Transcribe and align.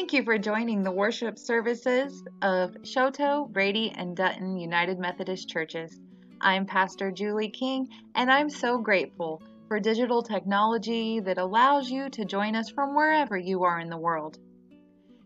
Thank 0.00 0.14
you 0.14 0.24
for 0.24 0.38
joining 0.38 0.82
the 0.82 0.90
worship 0.90 1.38
services 1.38 2.24
of 2.40 2.74
Choteau, 2.84 3.52
Brady, 3.52 3.92
and 3.94 4.16
Dutton 4.16 4.56
United 4.56 4.98
Methodist 4.98 5.46
Churches. 5.46 6.00
I'm 6.40 6.64
Pastor 6.64 7.10
Julie 7.10 7.50
King, 7.50 7.86
and 8.14 8.32
I'm 8.32 8.48
so 8.48 8.78
grateful 8.78 9.42
for 9.68 9.78
digital 9.78 10.22
technology 10.22 11.20
that 11.20 11.36
allows 11.36 11.90
you 11.90 12.08
to 12.08 12.24
join 12.24 12.56
us 12.56 12.70
from 12.70 12.94
wherever 12.94 13.36
you 13.36 13.64
are 13.64 13.78
in 13.78 13.90
the 13.90 13.98
world. 13.98 14.38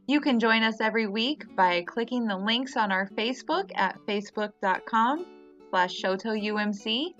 You 0.09 0.21
can 0.21 0.41
join 0.41 0.65
us 0.65 0.81
every 0.81 1.07
week 1.07 1.45
by 1.55 1.85
clicking 1.87 2.27
the 2.27 2.37
links 2.37 2.77
on 2.77 2.91
our 2.91 3.07
Facebook 3.11 3.71
at 3.77 3.97
facebook.com 4.09 5.25
slash 5.71 6.03
shotoumc 6.03 7.15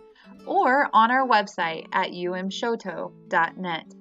or 0.45 0.91
on 0.93 1.12
our 1.12 1.29
website 1.29 1.86
at 1.93 2.11
umshoto.net. 2.11 3.95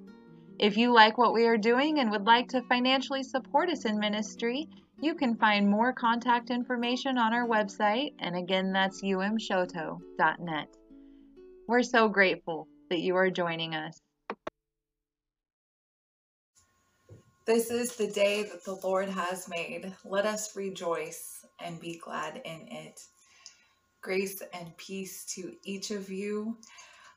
If 0.58 0.76
you 0.76 0.92
like 0.92 1.18
what 1.18 1.34
we 1.34 1.46
are 1.46 1.58
doing 1.58 1.98
and 1.98 2.10
would 2.12 2.26
like 2.26 2.48
to 2.50 2.62
financially 2.62 3.24
support 3.24 3.68
us 3.68 3.84
in 3.86 3.98
ministry, 3.98 4.68
you 5.00 5.14
can 5.14 5.34
find 5.36 5.68
more 5.68 5.92
contact 5.92 6.50
information 6.50 7.18
on 7.18 7.34
our 7.34 7.46
website, 7.46 8.14
and 8.20 8.36
again, 8.36 8.72
that's 8.72 9.02
umshoto.net. 9.02 10.68
We're 11.66 11.82
so 11.82 12.08
grateful 12.08 12.68
that 12.88 13.00
you 13.00 13.16
are 13.16 13.30
joining 13.30 13.74
us. 13.74 14.00
This 17.46 17.70
is 17.70 17.96
the 17.96 18.06
day 18.06 18.44
that 18.44 18.64
the 18.64 18.78
Lord 18.84 19.08
has 19.08 19.48
made. 19.48 19.92
Let 20.04 20.24
us 20.24 20.56
rejoice 20.56 21.44
and 21.60 21.80
be 21.80 21.98
glad 21.98 22.40
in 22.44 22.68
it. 22.68 23.00
Grace 24.00 24.40
and 24.52 24.74
peace 24.76 25.24
to 25.34 25.52
each 25.64 25.90
of 25.90 26.10
you. 26.10 26.58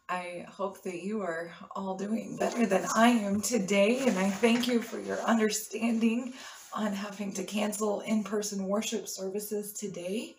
I 0.09 0.45
hope 0.49 0.83
that 0.83 1.03
you 1.03 1.21
are 1.21 1.51
all 1.75 1.97
doing 1.97 2.37
better 2.37 2.65
than 2.65 2.85
I 2.95 3.09
am 3.09 3.41
today, 3.41 3.99
and 4.07 4.17
I 4.17 4.29
thank 4.29 4.65
you 4.65 4.81
for 4.81 4.99
your 4.99 5.19
understanding 5.19 6.33
on 6.73 6.93
having 6.93 7.33
to 7.33 7.43
cancel 7.43 7.99
in 8.01 8.23
person 8.23 8.67
worship 8.67 9.09
services 9.09 9.73
today. 9.73 10.37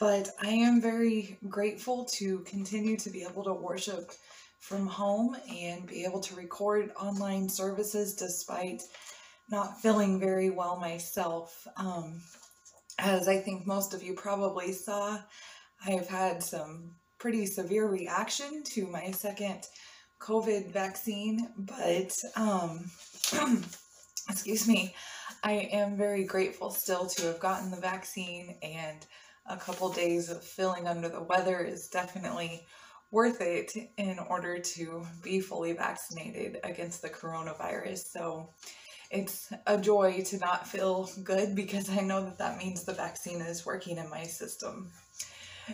But 0.00 0.30
I 0.42 0.48
am 0.48 0.80
very 0.80 1.38
grateful 1.48 2.04
to 2.16 2.40
continue 2.40 2.96
to 2.96 3.10
be 3.10 3.22
able 3.22 3.44
to 3.44 3.52
worship 3.52 4.10
from 4.58 4.88
home 4.88 5.36
and 5.48 5.86
be 5.86 6.04
able 6.04 6.20
to 6.20 6.34
record 6.34 6.90
online 7.00 7.48
services 7.48 8.14
despite 8.14 8.82
not 9.48 9.80
feeling 9.80 10.18
very 10.18 10.50
well 10.50 10.80
myself. 10.80 11.66
Um, 11.76 12.20
as 12.98 13.28
I 13.28 13.38
think 13.38 13.68
most 13.68 13.94
of 13.94 14.02
you 14.02 14.14
probably 14.14 14.72
saw, 14.72 15.20
I 15.86 15.90
have 15.92 16.08
had 16.08 16.42
some 16.42 16.96
pretty 17.18 17.46
severe 17.46 17.86
reaction 17.86 18.62
to 18.64 18.86
my 18.86 19.10
second 19.10 19.66
COVID 20.20 20.72
vaccine, 20.72 21.48
but 21.56 22.12
um, 22.36 22.90
excuse 24.28 24.66
me, 24.66 24.94
I 25.42 25.68
am 25.72 25.96
very 25.96 26.24
grateful 26.24 26.70
still 26.70 27.06
to 27.06 27.26
have 27.26 27.40
gotten 27.40 27.70
the 27.70 27.80
vaccine, 27.80 28.56
and 28.62 29.06
a 29.48 29.56
couple 29.56 29.92
days 29.92 30.30
of 30.30 30.42
feeling 30.42 30.86
under 30.86 31.08
the 31.08 31.22
weather 31.22 31.60
is 31.60 31.88
definitely 31.88 32.66
worth 33.10 33.40
it 33.40 33.72
in 33.96 34.18
order 34.18 34.58
to 34.58 35.06
be 35.22 35.40
fully 35.40 35.72
vaccinated 35.72 36.58
against 36.64 37.02
the 37.02 37.08
coronavirus. 37.08 38.06
So 38.10 38.50
it's 39.10 39.52
a 39.66 39.78
joy 39.78 40.22
to 40.26 40.38
not 40.38 40.66
feel 40.66 41.08
good 41.22 41.54
because 41.54 41.88
I 41.88 42.00
know 42.00 42.24
that 42.24 42.38
that 42.38 42.58
means 42.58 42.84
the 42.84 42.92
vaccine 42.92 43.40
is 43.40 43.64
working 43.64 43.98
in 43.98 44.10
my 44.10 44.24
system. 44.24 44.90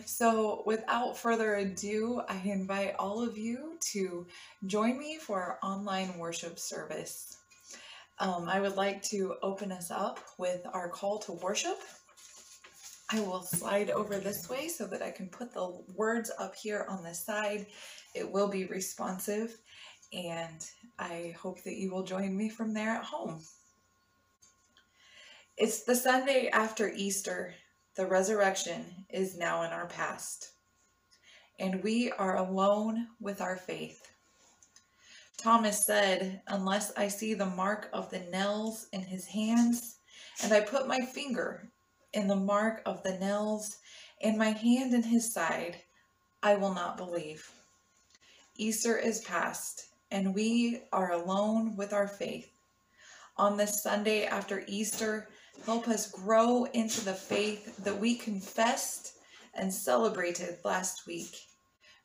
So, 0.07 0.63
without 0.65 1.19
further 1.19 1.57
ado, 1.57 2.23
I 2.29 2.41
invite 2.45 2.95
all 2.99 3.23
of 3.23 3.37
you 3.37 3.79
to 3.93 4.27
join 4.67 4.99
me 4.99 5.19
for 5.19 5.41
our 5.41 5.59
online 5.63 6.17
worship 6.19 6.59
service. 6.59 7.37
Um, 8.19 8.49
I 8.49 8.61
would 8.61 8.77
like 8.77 9.03
to 9.05 9.35
open 9.43 9.71
us 9.71 9.91
up 9.91 10.21
with 10.39 10.63
our 10.73 10.89
call 10.89 11.19
to 11.21 11.33
worship. 11.33 11.79
I 13.11 13.21
will 13.21 13.43
slide 13.43 13.91
over 13.91 14.19
this 14.19 14.49
way 14.49 14.69
so 14.69 14.87
that 14.87 15.03
I 15.03 15.11
can 15.11 15.29
put 15.29 15.53
the 15.53 15.83
words 15.95 16.31
up 16.39 16.55
here 16.55 16.87
on 16.89 17.03
the 17.03 17.15
side. 17.15 17.67
It 18.15 18.31
will 18.31 18.49
be 18.49 18.65
responsive, 18.65 19.59
and 20.15 20.65
I 20.99 21.35
hope 21.39 21.63
that 21.65 21.77
you 21.77 21.91
will 21.91 22.05
join 22.05 22.35
me 22.35 22.49
from 22.49 22.73
there 22.73 22.91
at 22.91 23.05
home. 23.05 23.43
It's 25.59 25.85
the 25.85 25.95
Sunday 25.95 26.49
after 26.49 26.89
Easter, 26.89 27.55
the 27.95 28.07
resurrection 28.07 28.85
is 29.11 29.37
now 29.37 29.63
in 29.63 29.71
our 29.71 29.87
past, 29.87 30.53
and 31.59 31.83
we 31.83 32.11
are 32.13 32.39
alone 32.39 33.09
with 33.21 33.41
our 33.41 33.57
faith. 33.57 34.11
Thomas 35.37 35.85
said, 35.85 36.41
Unless 36.47 36.93
I 36.97 37.09
see 37.09 37.35
the 37.35 37.47
mark 37.47 37.91
of 37.93 38.11
the 38.11 38.21
nails 38.21 38.87
in 38.93 39.03
his 39.03 39.27
hands, 39.27 39.99
and 40.43 40.53
I 40.53 40.61
put 40.61 40.89
my 40.89 41.01
finger 41.01 41.69
in 42.15 42.29
the 42.29 42.37
mark 42.37 42.81
of 42.87 43.03
the 43.03 43.19
nails, 43.19 43.79
and 44.23 44.39
my 44.39 44.51
hand 44.51 44.95
in 44.95 45.03
his 45.03 45.33
side, 45.33 45.77
I 46.43 46.55
will 46.55 46.73
not 46.73 46.97
believe. 46.97 47.51
Easter 48.57 48.97
is 48.97 49.21
past, 49.23 49.89
and 50.11 50.35
we 50.35 50.83
are 50.93 51.13
alone 51.13 51.77
with 51.77 51.93
our 51.93 52.09
faith. 52.09 52.51
On 53.37 53.57
this 53.57 53.83
Sunday 53.83 54.25
after 54.25 54.65
Easter, 54.67 55.29
Help 55.65 55.87
us 55.89 56.11
grow 56.11 56.65
into 56.65 57.05
the 57.05 57.15
faith 57.15 57.77
that 57.85 57.99
we 57.99 58.17
confessed 58.17 59.15
and 59.55 59.73
celebrated 59.73 60.59
last 60.65 61.07
week. 61.07 61.37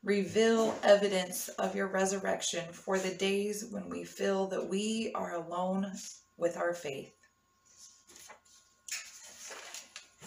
Reveal 0.04 0.76
evidence 0.84 1.50
of 1.50 1.76
your 1.76 1.88
resurrection 1.88 2.72
for 2.72 3.00
the 3.00 3.16
days 3.16 3.66
when 3.72 3.90
we 3.90 4.04
feel 4.04 4.48
that 4.48 4.70
we 4.70 5.12
are 5.16 5.34
alone 5.34 5.92
with 6.38 6.56
our 6.56 6.74
faith. 6.74 7.12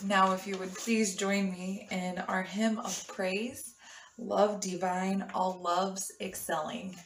Now, 0.04 0.32
if 0.32 0.46
you 0.46 0.56
would 0.58 0.74
please 0.74 1.14
join 1.14 1.52
me 1.52 1.86
in 1.90 2.18
our 2.18 2.42
hymn 2.42 2.78
of 2.78 3.06
praise, 3.06 3.74
Love 4.18 4.60
Divine, 4.60 5.30
All 5.34 5.60
Loves 5.62 6.10
Excelling. 6.20 6.96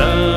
sun. 0.00 0.29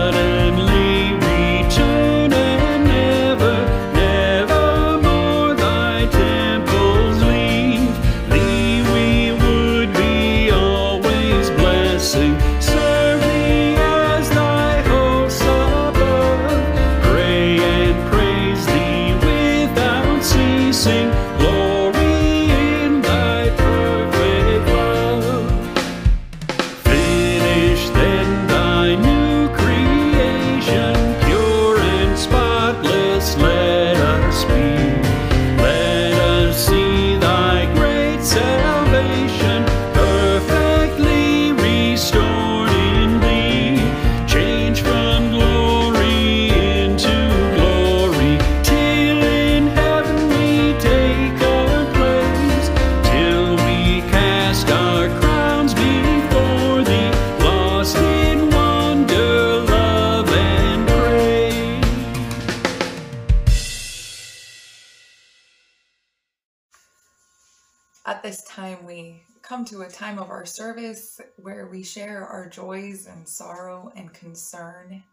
At 68.05 68.21
this 68.21 68.43
time, 68.43 68.85
we 68.85 69.23
come 69.41 69.65
to 69.65 69.81
a 69.81 69.89
time 69.89 70.19
of 70.19 70.29
our 70.29 70.45
service 70.45 71.19
where 71.37 71.67
we 71.67 71.83
share 71.83 72.25
our 72.25 72.49
joys 72.49 73.07
and 73.07 73.27
sorrow 73.27 73.91
and 73.95 74.13
concern. 74.13 75.03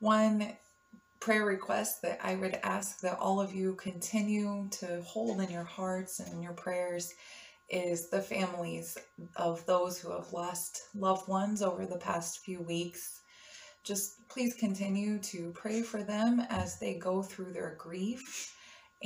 One 0.00 0.52
prayer 1.20 1.44
request 1.44 2.02
that 2.02 2.20
I 2.22 2.36
would 2.36 2.58
ask 2.62 3.00
that 3.00 3.18
all 3.18 3.40
of 3.40 3.54
you 3.54 3.74
continue 3.74 4.68
to 4.72 5.02
hold 5.02 5.40
in 5.40 5.50
your 5.50 5.64
hearts 5.64 6.20
and 6.20 6.32
in 6.32 6.42
your 6.42 6.52
prayers 6.52 7.14
is 7.68 8.10
the 8.10 8.20
families 8.20 8.96
of 9.36 9.64
those 9.66 9.98
who 9.98 10.12
have 10.12 10.32
lost 10.32 10.82
loved 10.94 11.28
ones 11.28 11.62
over 11.62 11.86
the 11.86 11.98
past 11.98 12.44
few 12.44 12.60
weeks. 12.60 13.20
Just 13.82 14.28
please 14.28 14.54
continue 14.54 15.18
to 15.20 15.52
pray 15.52 15.82
for 15.82 16.02
them 16.02 16.40
as 16.50 16.78
they 16.78 16.94
go 16.94 17.22
through 17.22 17.52
their 17.52 17.76
grief 17.78 18.55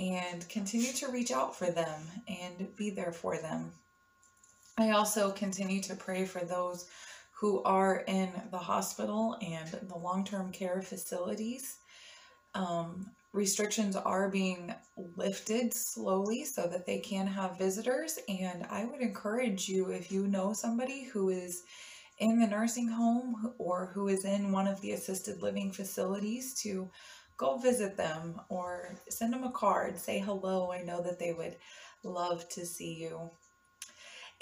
and 0.00 0.48
continue 0.48 0.92
to 0.94 1.12
reach 1.12 1.30
out 1.30 1.54
for 1.54 1.70
them 1.70 2.00
and 2.26 2.74
be 2.74 2.90
there 2.90 3.12
for 3.12 3.36
them. 3.36 3.72
I 4.78 4.92
also 4.92 5.30
continue 5.30 5.82
to 5.82 5.94
pray 5.94 6.24
for 6.24 6.40
those 6.40 6.88
who 7.32 7.62
are 7.64 8.02
in 8.06 8.30
the 8.50 8.58
hospital 8.58 9.36
and 9.42 9.68
the 9.88 9.98
long 9.98 10.24
term 10.24 10.52
care 10.52 10.80
facilities. 10.80 11.76
Um, 12.54 13.10
restrictions 13.34 13.94
are 13.94 14.30
being 14.30 14.74
lifted 15.16 15.74
slowly 15.74 16.44
so 16.44 16.66
that 16.66 16.86
they 16.86 16.98
can 16.98 17.26
have 17.26 17.58
visitors. 17.58 18.18
And 18.28 18.66
I 18.70 18.86
would 18.86 19.02
encourage 19.02 19.68
you, 19.68 19.90
if 19.90 20.10
you 20.10 20.26
know 20.26 20.54
somebody 20.54 21.04
who 21.04 21.28
is 21.28 21.62
in 22.18 22.40
the 22.40 22.46
nursing 22.46 22.88
home 22.88 23.54
or 23.58 23.90
who 23.94 24.08
is 24.08 24.24
in 24.24 24.50
one 24.50 24.66
of 24.66 24.80
the 24.80 24.92
assisted 24.92 25.42
living 25.42 25.72
facilities, 25.72 26.54
to 26.62 26.90
go 27.40 27.56
visit 27.56 27.96
them 27.96 28.38
or 28.50 28.94
send 29.08 29.32
them 29.32 29.44
a 29.44 29.50
card, 29.50 29.98
say 29.98 30.18
hello. 30.18 30.70
I 30.70 30.82
know 30.82 31.00
that 31.00 31.18
they 31.18 31.32
would 31.32 31.56
love 32.04 32.46
to 32.50 32.66
see 32.66 32.92
you. 32.92 33.30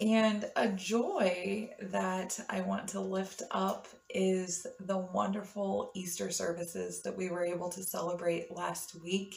And 0.01 0.51
a 0.57 0.69
joy 0.69 1.71
that 1.81 2.39
I 2.51 2.61
want 2.63 2.89
to 2.89 3.01
lift 3.01 3.43
up 3.53 3.87
is 4.11 4.67
the 4.81 4.99
wonderful 4.99 5.93
Easter 5.95 6.31
services 6.31 7.01
that 7.03 7.17
we 7.17 7.31
were 7.31 7.45
able 7.45 7.69
to 7.71 7.85
celebrate 7.85 8.51
last 8.51 9.01
week. 9.01 9.37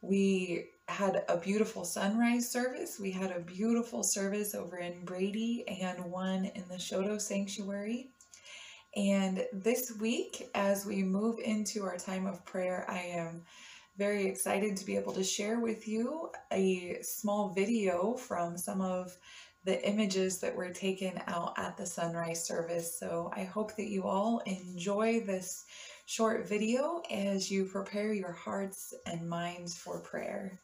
We 0.00 0.70
had 0.88 1.24
a 1.28 1.36
beautiful 1.36 1.84
sunrise 1.84 2.50
service. 2.50 2.98
We 3.00 3.12
had 3.12 3.30
a 3.30 3.40
beautiful 3.40 4.02
service 4.02 4.56
over 4.56 4.78
in 4.78 5.04
Brady 5.04 5.64
and 5.80 6.04
one 6.10 6.46
in 6.46 6.64
the 6.68 6.78
Choteau 6.78 7.20
Sanctuary. 7.20 8.10
And 8.94 9.46
this 9.52 9.96
week, 10.00 10.50
as 10.54 10.84
we 10.84 11.02
move 11.02 11.38
into 11.38 11.84
our 11.84 11.96
time 11.96 12.26
of 12.26 12.44
prayer, 12.44 12.84
I 12.88 12.98
am 12.98 13.42
very 13.96 14.26
excited 14.26 14.76
to 14.76 14.86
be 14.86 14.96
able 14.96 15.12
to 15.12 15.24
share 15.24 15.60
with 15.60 15.88
you 15.88 16.30
a 16.52 16.98
small 17.02 17.50
video 17.50 18.14
from 18.14 18.58
some 18.58 18.80
of 18.80 19.16
the 19.64 19.86
images 19.88 20.40
that 20.40 20.54
were 20.54 20.70
taken 20.70 21.20
out 21.28 21.54
at 21.58 21.76
the 21.76 21.86
sunrise 21.86 22.44
service. 22.44 22.98
So 22.98 23.30
I 23.34 23.44
hope 23.44 23.76
that 23.76 23.88
you 23.88 24.04
all 24.04 24.40
enjoy 24.40 25.20
this 25.20 25.64
short 26.06 26.48
video 26.48 27.00
as 27.10 27.50
you 27.50 27.64
prepare 27.64 28.12
your 28.12 28.32
hearts 28.32 28.92
and 29.06 29.28
minds 29.28 29.76
for 29.76 30.00
prayer. 30.00 30.58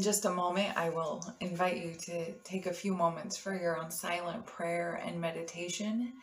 In 0.00 0.04
just 0.04 0.24
a 0.24 0.30
moment, 0.30 0.78
I 0.78 0.88
will 0.88 1.22
invite 1.40 1.76
you 1.76 1.92
to 1.92 2.32
take 2.42 2.64
a 2.64 2.72
few 2.72 2.94
moments 2.94 3.36
for 3.36 3.54
your 3.54 3.76
own 3.76 3.90
silent 3.90 4.46
prayer 4.46 4.98
and 5.04 5.20
meditation. 5.20 6.14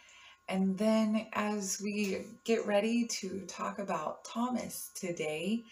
And 0.48 0.76
then, 0.76 1.28
as 1.34 1.80
we 1.80 2.26
get 2.44 2.66
ready 2.66 3.06
to 3.06 3.42
talk 3.42 3.78
about 3.78 4.26
Thomas 4.26 4.90
today, 4.96 5.64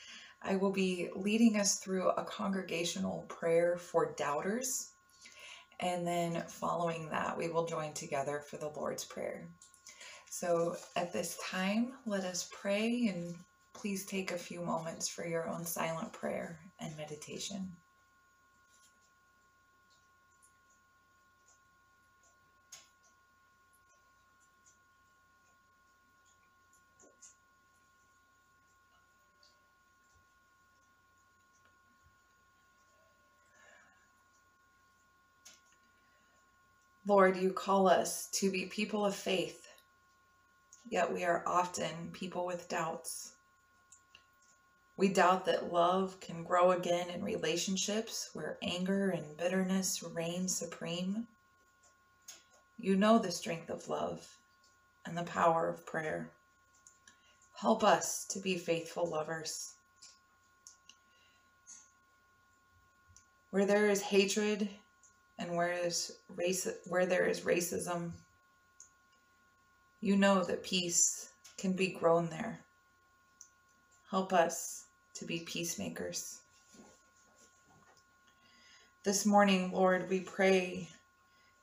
I 0.44 0.56
will 0.56 0.72
be 0.72 1.10
leading 1.16 1.60
us 1.60 1.80
through 1.80 2.10
a 2.10 2.24
congregational 2.24 3.26
prayer 3.28 3.76
for 3.76 4.14
doubters. 4.14 4.92
And 5.80 6.06
then, 6.06 6.44
following 6.48 7.10
that, 7.10 7.36
we 7.36 7.50
will 7.50 7.66
join 7.66 7.94
together 7.94 8.44
for 8.48 8.58
the 8.58 8.70
Lord's 8.70 9.04
Prayer. 9.04 9.48
So, 10.30 10.76
at 10.96 11.12
this 11.12 11.40
time, 11.44 11.94
let 12.06 12.24
us 12.24 12.48
pray 12.52 13.08
and 13.08 13.34
please 13.74 14.06
take 14.06 14.32
a 14.32 14.38
few 14.38 14.62
moments 14.62 15.10
for 15.10 15.26
your 15.26 15.50
own 15.50 15.66
silent 15.66 16.14
prayer 16.14 16.60
and 16.80 16.96
meditation. 16.98 17.72
Lord, 37.08 37.38
you 37.38 37.52
call 37.52 37.88
us 37.88 38.28
to 38.34 38.50
be 38.50 38.66
people 38.66 39.06
of 39.06 39.16
faith, 39.16 39.68
yet 40.90 41.14
we 41.14 41.24
are 41.24 41.44
often 41.46 42.10
people 42.14 42.48
with 42.48 42.68
doubts. 42.68 43.34
We 44.98 45.10
doubt 45.10 45.46
that 45.46 45.72
love 45.72 46.20
can 46.20 46.44
grow 46.44 46.72
again 46.72 47.12
in 47.12 47.24
relationships 47.24 48.32
where 48.34 48.58
anger 48.64 49.12
and 49.12 49.38
bitterness 49.38 50.02
reign 50.02 50.48
supreme. 50.48 51.28
You 52.80 52.96
know 52.96 53.20
the 53.20 53.32
strength 53.32 53.70
of 53.70 53.88
love 53.88 54.28
and 55.06 55.16
the 55.16 55.24
power 55.24 55.70
of 55.70 55.86
prayer. 55.86 56.32
Help 57.54 57.84
us 57.84 58.26
to 58.32 58.40
be 58.40 58.58
faithful 58.58 59.08
lovers. 59.08 59.74
Where 63.52 63.68
there 63.68 63.90
is 63.90 64.02
hatred 64.02 64.70
and 65.40 65.56
where 65.56 65.74
is 65.74 66.18
race 66.36 66.68
where 66.88 67.06
there 67.06 67.26
is 67.26 67.42
racism 67.42 68.12
you 70.06 70.16
know 70.16 70.44
that 70.44 70.64
peace 70.64 71.32
can 71.58 71.74
be 71.74 71.88
grown 71.88 72.30
there. 72.30 72.60
Help 74.12 74.34
us 74.34 74.86
to 75.16 75.26
be 75.26 75.40
peacemakers. 75.40 76.42
This 79.04 79.26
morning 79.26 79.72
lord 79.72 80.08
we 80.10 80.20
pray 80.20 80.88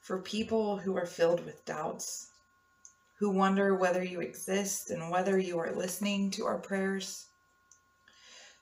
for 0.01 0.19
people 0.23 0.77
who 0.77 0.97
are 0.97 1.07
filled 1.07 1.45
with 1.45 1.65
doubts 1.65 2.31
who 3.17 3.31
wonder 3.31 3.77
whether 3.77 4.03
you 4.03 4.21
exist 4.21 4.91
and 4.91 5.09
whether 5.09 5.39
you 5.39 5.59
are 5.61 5.73
listening 5.73 6.29
to 6.33 6.45
our 6.45 6.59
prayers 6.59 7.27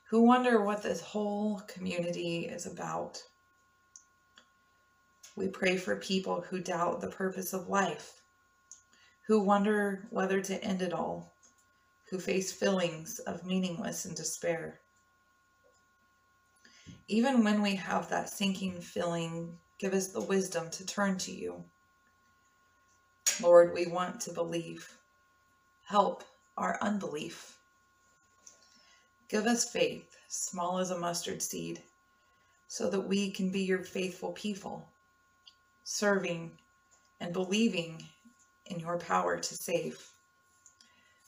who 0.09 0.21
wonder 0.21 0.63
what 0.63 0.83
this 0.83 1.01
whole 1.01 1.59
community 1.67 2.45
is 2.45 2.67
about 2.67 3.17
we 5.35 5.47
pray 5.47 5.77
for 5.77 5.95
people 5.95 6.41
who 6.41 6.59
doubt 6.59 7.01
the 7.01 7.07
purpose 7.07 7.53
of 7.53 7.69
life, 7.69 8.21
who 9.27 9.39
wonder 9.39 10.07
whether 10.09 10.41
to 10.41 10.63
end 10.63 10.81
it 10.81 10.93
all, 10.93 11.31
who 12.09 12.19
face 12.19 12.51
feelings 12.51 13.19
of 13.19 13.45
meaningless 13.45 14.05
and 14.05 14.15
despair. 14.15 14.79
Even 17.07 17.43
when 17.43 17.61
we 17.61 17.75
have 17.75 18.09
that 18.09 18.29
sinking 18.29 18.81
feeling, 18.81 19.57
give 19.79 19.93
us 19.93 20.07
the 20.09 20.21
wisdom 20.21 20.69
to 20.71 20.85
turn 20.85 21.17
to 21.19 21.31
you. 21.31 21.63
Lord, 23.41 23.73
we 23.73 23.87
want 23.87 24.19
to 24.21 24.33
believe. 24.33 24.97
Help 25.85 26.23
our 26.57 26.77
unbelief. 26.81 27.57
Give 29.29 29.45
us 29.45 29.69
faith, 29.69 30.17
small 30.27 30.77
as 30.79 30.91
a 30.91 30.99
mustard 30.99 31.41
seed, 31.41 31.81
so 32.67 32.89
that 32.89 32.99
we 32.99 33.31
can 33.31 33.49
be 33.49 33.61
your 33.61 33.83
faithful 33.83 34.33
people, 34.33 34.87
serving 35.83 36.51
and 37.19 37.33
believing 37.33 38.03
in 38.67 38.79
your 38.79 38.97
power 38.97 39.37
to 39.37 39.55
save, 39.55 40.03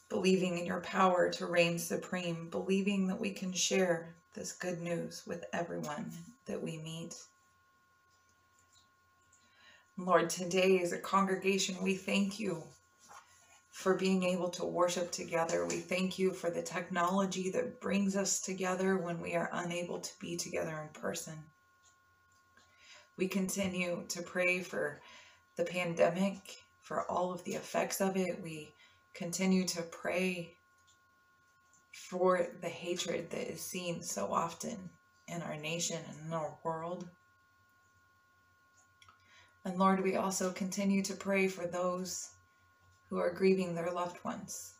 believing 0.09 0.57
in 0.57 0.65
your 0.65 0.81
power 0.81 1.29
to 1.29 1.45
reign 1.45 1.77
supreme, 1.77 2.49
believing 2.49 3.07
that 3.07 3.19
we 3.19 3.31
can 3.31 3.51
share 3.51 4.15
this 4.33 4.51
good 4.51 4.81
news 4.81 5.23
with 5.27 5.45
everyone 5.53 6.11
that 6.45 6.61
we 6.61 6.77
meet. 6.77 7.15
Lord, 9.97 10.29
today 10.29 10.79
as 10.79 10.91
a 10.91 10.97
congregation, 10.97 11.75
we 11.81 11.95
thank 11.95 12.39
you 12.39 12.63
for 13.71 13.95
being 13.95 14.23
able 14.23 14.49
to 14.49 14.65
worship 14.65 15.11
together. 15.11 15.65
We 15.65 15.77
thank 15.77 16.17
you 16.17 16.31
for 16.31 16.49
the 16.49 16.61
technology 16.61 17.49
that 17.51 17.81
brings 17.81 18.15
us 18.15 18.39
together 18.39 18.97
when 18.97 19.19
we 19.19 19.35
are 19.35 19.49
unable 19.51 19.99
to 19.99 20.11
be 20.19 20.35
together 20.35 20.79
in 20.81 20.99
person. 20.99 21.33
We 23.15 23.27
continue 23.27 24.05
to 24.09 24.21
pray 24.23 24.61
for 24.61 24.99
the 25.55 25.65
pandemic, 25.65 26.57
for 26.81 27.09
all 27.09 27.31
of 27.31 27.43
the 27.43 27.53
effects 27.53 28.01
of 28.01 28.17
it. 28.17 28.41
We 28.41 28.73
continue 29.13 29.65
to 29.67 29.83
pray 29.83 30.55
for 31.91 32.47
the 32.61 32.69
hatred 32.69 33.29
that 33.29 33.51
is 33.51 33.61
seen 33.61 34.01
so 34.01 34.33
often 34.33 34.89
in 35.27 35.43
our 35.43 35.55
nation 35.55 35.99
and 36.09 36.27
in 36.27 36.33
our 36.33 36.57
world. 36.63 37.07
And 39.63 39.77
Lord, 39.77 40.03
we 40.03 40.15
also 40.15 40.51
continue 40.51 41.03
to 41.03 41.13
pray 41.13 41.47
for 41.47 41.67
those 41.67 42.31
who 43.09 43.19
are 43.19 43.31
grieving 43.31 43.75
their 43.75 43.91
loved 43.91 44.23
ones. 44.25 44.73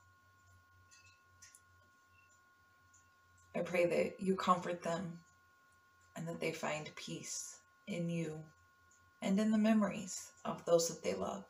I 3.56 3.60
pray 3.60 3.86
that 3.86 4.20
you 4.20 4.36
comfort 4.36 4.82
them 4.82 5.20
and 6.16 6.28
that 6.28 6.40
they 6.40 6.52
find 6.52 6.90
peace 6.96 7.60
in 7.88 8.10
you 8.10 8.40
and 9.22 9.40
in 9.40 9.52
the 9.52 9.58
memories 9.58 10.32
of 10.46 10.64
those 10.66 10.88
that 10.88 11.04
they 11.04 11.14
love. 11.14 11.44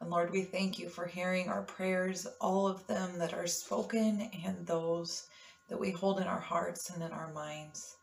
And 0.00 0.10
Lord, 0.10 0.30
we 0.30 0.42
thank 0.42 0.78
you 0.78 0.88
for 0.88 1.06
hearing 1.06 1.48
our 1.48 1.62
prayers, 1.62 2.26
all 2.40 2.68
of 2.68 2.86
them 2.86 3.18
that 3.18 3.34
are 3.34 3.46
spoken 3.46 4.30
and 4.44 4.66
those 4.66 5.26
that 5.68 5.80
we 5.80 5.90
hold 5.90 6.20
in 6.20 6.26
our 6.26 6.40
hearts 6.40 6.90
and 6.90 7.02
in 7.02 7.10
our 7.12 7.32
minds 7.32 7.96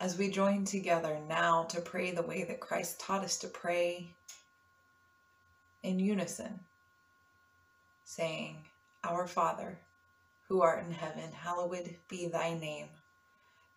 as 0.00 0.18
we 0.18 0.30
join 0.30 0.64
together 0.64 1.18
now 1.28 1.64
to 1.64 1.80
pray 1.80 2.10
the 2.10 2.22
way 2.22 2.44
that 2.44 2.60
Christ 2.60 3.00
taught 3.00 3.24
us 3.24 3.38
to 3.38 3.48
pray 3.48 4.08
in 5.82 5.98
unison, 5.98 6.60
saying, 8.04 8.56
Our 9.04 9.26
Father, 9.26 9.78
who 10.48 10.60
art 10.60 10.84
in 10.84 10.92
heaven, 10.92 11.32
hallowed 11.32 11.96
be 12.08 12.28
thy 12.28 12.54
name. 12.54 12.88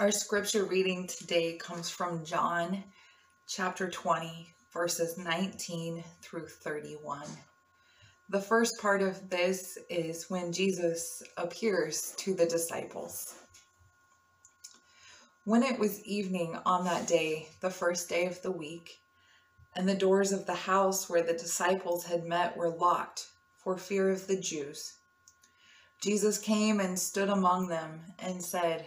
Our 0.00 0.12
scripture 0.12 0.62
reading 0.62 1.08
today 1.08 1.56
comes 1.56 1.90
from 1.90 2.24
John 2.24 2.84
chapter 3.48 3.90
20, 3.90 4.46
verses 4.72 5.18
19 5.18 6.04
through 6.22 6.46
31. 6.46 7.26
The 8.30 8.40
first 8.40 8.80
part 8.80 9.02
of 9.02 9.28
this 9.28 9.76
is 9.90 10.30
when 10.30 10.52
Jesus 10.52 11.20
appears 11.36 12.14
to 12.18 12.32
the 12.32 12.46
disciples. 12.46 13.34
When 15.44 15.64
it 15.64 15.80
was 15.80 16.04
evening 16.04 16.56
on 16.64 16.84
that 16.84 17.08
day, 17.08 17.48
the 17.60 17.68
first 17.68 18.08
day 18.08 18.26
of 18.26 18.40
the 18.42 18.52
week, 18.52 19.00
and 19.74 19.88
the 19.88 19.96
doors 19.96 20.30
of 20.30 20.46
the 20.46 20.54
house 20.54 21.10
where 21.10 21.24
the 21.24 21.32
disciples 21.32 22.04
had 22.04 22.22
met 22.24 22.56
were 22.56 22.70
locked 22.70 23.26
for 23.64 23.76
fear 23.76 24.10
of 24.10 24.28
the 24.28 24.38
Jews, 24.38 24.92
Jesus 26.00 26.38
came 26.38 26.78
and 26.78 26.96
stood 26.96 27.30
among 27.30 27.66
them 27.66 28.02
and 28.20 28.40
said, 28.40 28.86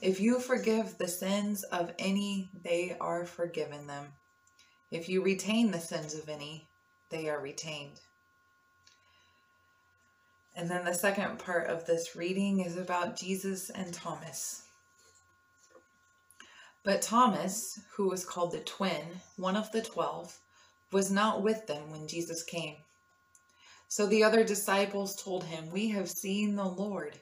If 0.00 0.18
you 0.18 0.40
forgive 0.40 0.96
the 0.96 1.08
sins 1.08 1.62
of 1.64 1.92
any, 1.98 2.48
they 2.64 2.96
are 3.00 3.26
forgiven 3.26 3.86
them. 3.86 4.06
If 4.90 5.10
you 5.10 5.22
retain 5.22 5.70
the 5.70 5.80
sins 5.80 6.14
of 6.14 6.28
any, 6.30 6.66
they 7.10 7.28
are 7.28 7.38
retained. 7.38 8.00
And 10.56 10.70
then 10.70 10.86
the 10.86 10.94
second 10.94 11.38
part 11.38 11.66
of 11.66 11.84
this 11.84 12.16
reading 12.16 12.60
is 12.60 12.78
about 12.78 13.16
Jesus 13.16 13.68
and 13.68 13.92
Thomas. 13.92 14.62
But 16.82 17.02
Thomas, 17.02 17.78
who 17.94 18.08
was 18.08 18.24
called 18.24 18.52
the 18.52 18.60
twin, 18.60 19.04
one 19.36 19.56
of 19.56 19.70
the 19.70 19.82
twelve, 19.82 20.38
was 20.90 21.10
not 21.10 21.42
with 21.42 21.66
them 21.66 21.90
when 21.90 22.08
Jesus 22.08 22.42
came. 22.42 22.76
So 23.88 24.06
the 24.06 24.24
other 24.24 24.44
disciples 24.44 25.14
told 25.14 25.44
him, 25.44 25.70
We 25.70 25.88
have 25.90 26.08
seen 26.08 26.56
the 26.56 26.64
Lord. 26.64 27.20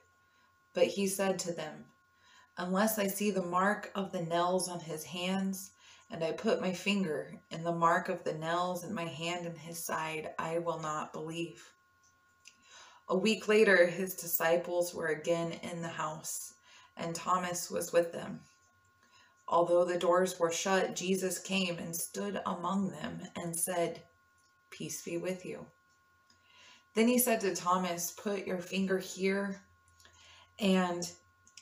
But 0.74 0.86
he 0.86 1.08
said 1.08 1.40
to 1.40 1.52
them, 1.52 1.86
Unless 2.58 2.98
I 2.98 3.06
see 3.06 3.30
the 3.30 3.42
mark 3.42 3.92
of 3.94 4.10
the 4.10 4.22
nails 4.22 4.68
on 4.68 4.80
his 4.80 5.04
hands, 5.04 5.70
and 6.10 6.24
I 6.24 6.32
put 6.32 6.60
my 6.60 6.72
finger 6.72 7.40
in 7.52 7.62
the 7.62 7.72
mark 7.72 8.08
of 8.08 8.24
the 8.24 8.34
nails 8.34 8.82
and 8.82 8.92
my 8.92 9.04
hand 9.04 9.46
in 9.46 9.54
his 9.54 9.82
side, 9.82 10.30
I 10.40 10.58
will 10.58 10.80
not 10.80 11.12
believe. 11.12 11.62
A 13.08 13.16
week 13.16 13.46
later, 13.46 13.86
his 13.86 14.14
disciples 14.14 14.92
were 14.92 15.06
again 15.06 15.52
in 15.62 15.82
the 15.82 15.88
house, 15.88 16.54
and 16.96 17.14
Thomas 17.14 17.70
was 17.70 17.92
with 17.92 18.12
them. 18.12 18.40
Although 19.46 19.84
the 19.84 19.98
doors 19.98 20.40
were 20.40 20.50
shut, 20.50 20.96
Jesus 20.96 21.38
came 21.38 21.78
and 21.78 21.94
stood 21.94 22.40
among 22.44 22.90
them 22.90 23.22
and 23.36 23.56
said, 23.56 24.02
Peace 24.70 25.00
be 25.02 25.16
with 25.16 25.46
you. 25.46 25.64
Then 26.94 27.06
he 27.06 27.18
said 27.18 27.40
to 27.42 27.54
Thomas, 27.54 28.10
Put 28.10 28.46
your 28.46 28.58
finger 28.58 28.98
here 28.98 29.62
and 30.58 31.08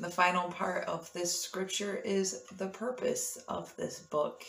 The 0.00 0.08
final 0.08 0.50
part 0.50 0.88
of 0.88 1.12
this 1.12 1.42
scripture 1.42 1.94
is 1.94 2.44
the 2.56 2.68
purpose 2.68 3.36
of 3.48 3.76
this 3.76 4.00
book. 4.00 4.44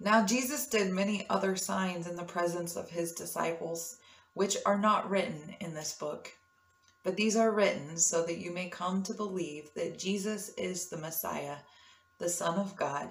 Now, 0.00 0.24
Jesus 0.24 0.66
did 0.66 0.90
many 0.90 1.28
other 1.28 1.56
signs 1.56 2.06
in 2.06 2.16
the 2.16 2.24
presence 2.24 2.74
of 2.74 2.88
his 2.88 3.12
disciples 3.12 3.98
which 4.32 4.56
are 4.64 4.78
not 4.78 5.10
written 5.10 5.54
in 5.60 5.74
this 5.74 5.92
book. 5.92 6.32
But 7.04 7.16
these 7.16 7.36
are 7.36 7.50
written 7.50 7.98
so 7.98 8.24
that 8.24 8.38
you 8.38 8.50
may 8.50 8.70
come 8.70 9.02
to 9.02 9.12
believe 9.12 9.68
that 9.74 9.98
Jesus 9.98 10.48
is 10.56 10.88
the 10.88 10.96
Messiah, 10.96 11.56
the 12.18 12.30
Son 12.30 12.58
of 12.58 12.76
God, 12.76 13.10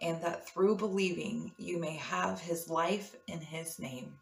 and 0.00 0.22
that 0.22 0.48
through 0.48 0.76
believing 0.76 1.50
you 1.58 1.80
may 1.80 1.96
have 1.96 2.40
his 2.40 2.70
life 2.70 3.16
in 3.26 3.40
his 3.40 3.80
name. 3.80 4.14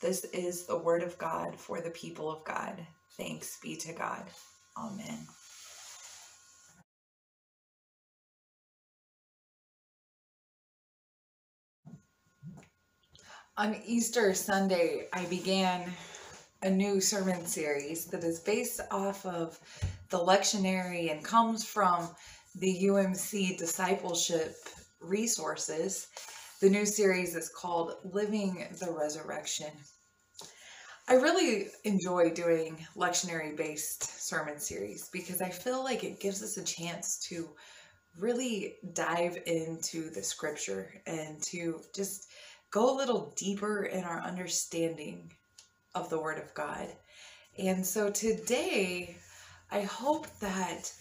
This 0.00 0.24
is 0.24 0.66
the 0.66 0.78
word 0.78 1.04
of 1.04 1.16
God 1.16 1.54
for 1.54 1.80
the 1.80 1.90
people 1.90 2.28
of 2.28 2.42
God. 2.44 2.84
Thanks 3.16 3.56
be 3.62 3.76
to 3.76 3.92
God. 3.92 4.24
Amen. 4.80 5.26
On 13.58 13.76
Easter 13.84 14.32
Sunday, 14.32 15.08
I 15.12 15.26
began 15.26 15.92
a 16.62 16.70
new 16.70 16.98
sermon 17.00 17.44
series 17.44 18.06
that 18.06 18.24
is 18.24 18.40
based 18.40 18.80
off 18.90 19.26
of 19.26 19.58
the 20.08 20.18
lectionary 20.18 21.10
and 21.10 21.22
comes 21.22 21.64
from 21.64 22.08
the 22.54 22.84
UMC 22.84 23.58
discipleship 23.58 24.56
resources. 25.00 26.08
The 26.62 26.70
new 26.70 26.86
series 26.86 27.34
is 27.34 27.50
called 27.50 27.96
Living 28.04 28.66
the 28.80 28.90
Resurrection. 28.90 29.72
I 31.10 31.14
really 31.14 31.66
enjoy 31.82 32.30
doing 32.30 32.86
lectionary 32.96 33.56
based 33.56 34.24
sermon 34.28 34.60
series 34.60 35.08
because 35.08 35.42
I 35.42 35.48
feel 35.48 35.82
like 35.82 36.04
it 36.04 36.20
gives 36.20 36.40
us 36.40 36.56
a 36.56 36.62
chance 36.62 37.18
to 37.30 37.48
really 38.16 38.76
dive 38.92 39.36
into 39.46 40.10
the 40.10 40.22
scripture 40.22 41.02
and 41.08 41.42
to 41.42 41.80
just 41.92 42.28
go 42.70 42.94
a 42.94 42.96
little 42.96 43.34
deeper 43.36 43.86
in 43.86 44.04
our 44.04 44.20
understanding 44.20 45.32
of 45.96 46.08
the 46.10 46.20
Word 46.20 46.38
of 46.38 46.54
God. 46.54 46.86
And 47.58 47.84
so 47.84 48.08
today, 48.10 49.16
I 49.72 49.80
hope 49.80 50.28
that 50.38 50.92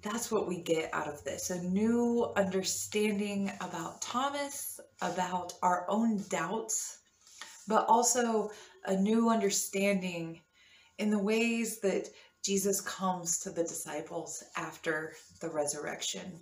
that's 0.00 0.30
what 0.32 0.48
we 0.48 0.62
get 0.62 0.88
out 0.94 1.06
of 1.06 1.22
this 1.22 1.50
a 1.50 1.62
new 1.64 2.32
understanding 2.34 3.52
about 3.60 4.00
Thomas, 4.00 4.80
about 5.02 5.52
our 5.62 5.84
own 5.86 6.24
doubts, 6.30 7.00
but 7.68 7.84
also 7.88 8.50
a 8.84 8.96
new 8.96 9.28
understanding 9.28 10.40
in 10.98 11.10
the 11.10 11.18
ways 11.18 11.80
that 11.80 12.08
Jesus 12.42 12.80
comes 12.80 13.38
to 13.40 13.50
the 13.50 13.62
disciples 13.62 14.42
after 14.56 15.14
the 15.40 15.50
resurrection. 15.50 16.32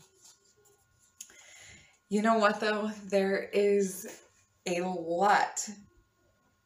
You 2.09 2.23
know 2.23 2.39
what, 2.39 2.61
though? 2.61 2.91
There 3.09 3.51
is 3.53 4.23
a 4.67 4.81
lot 4.81 5.69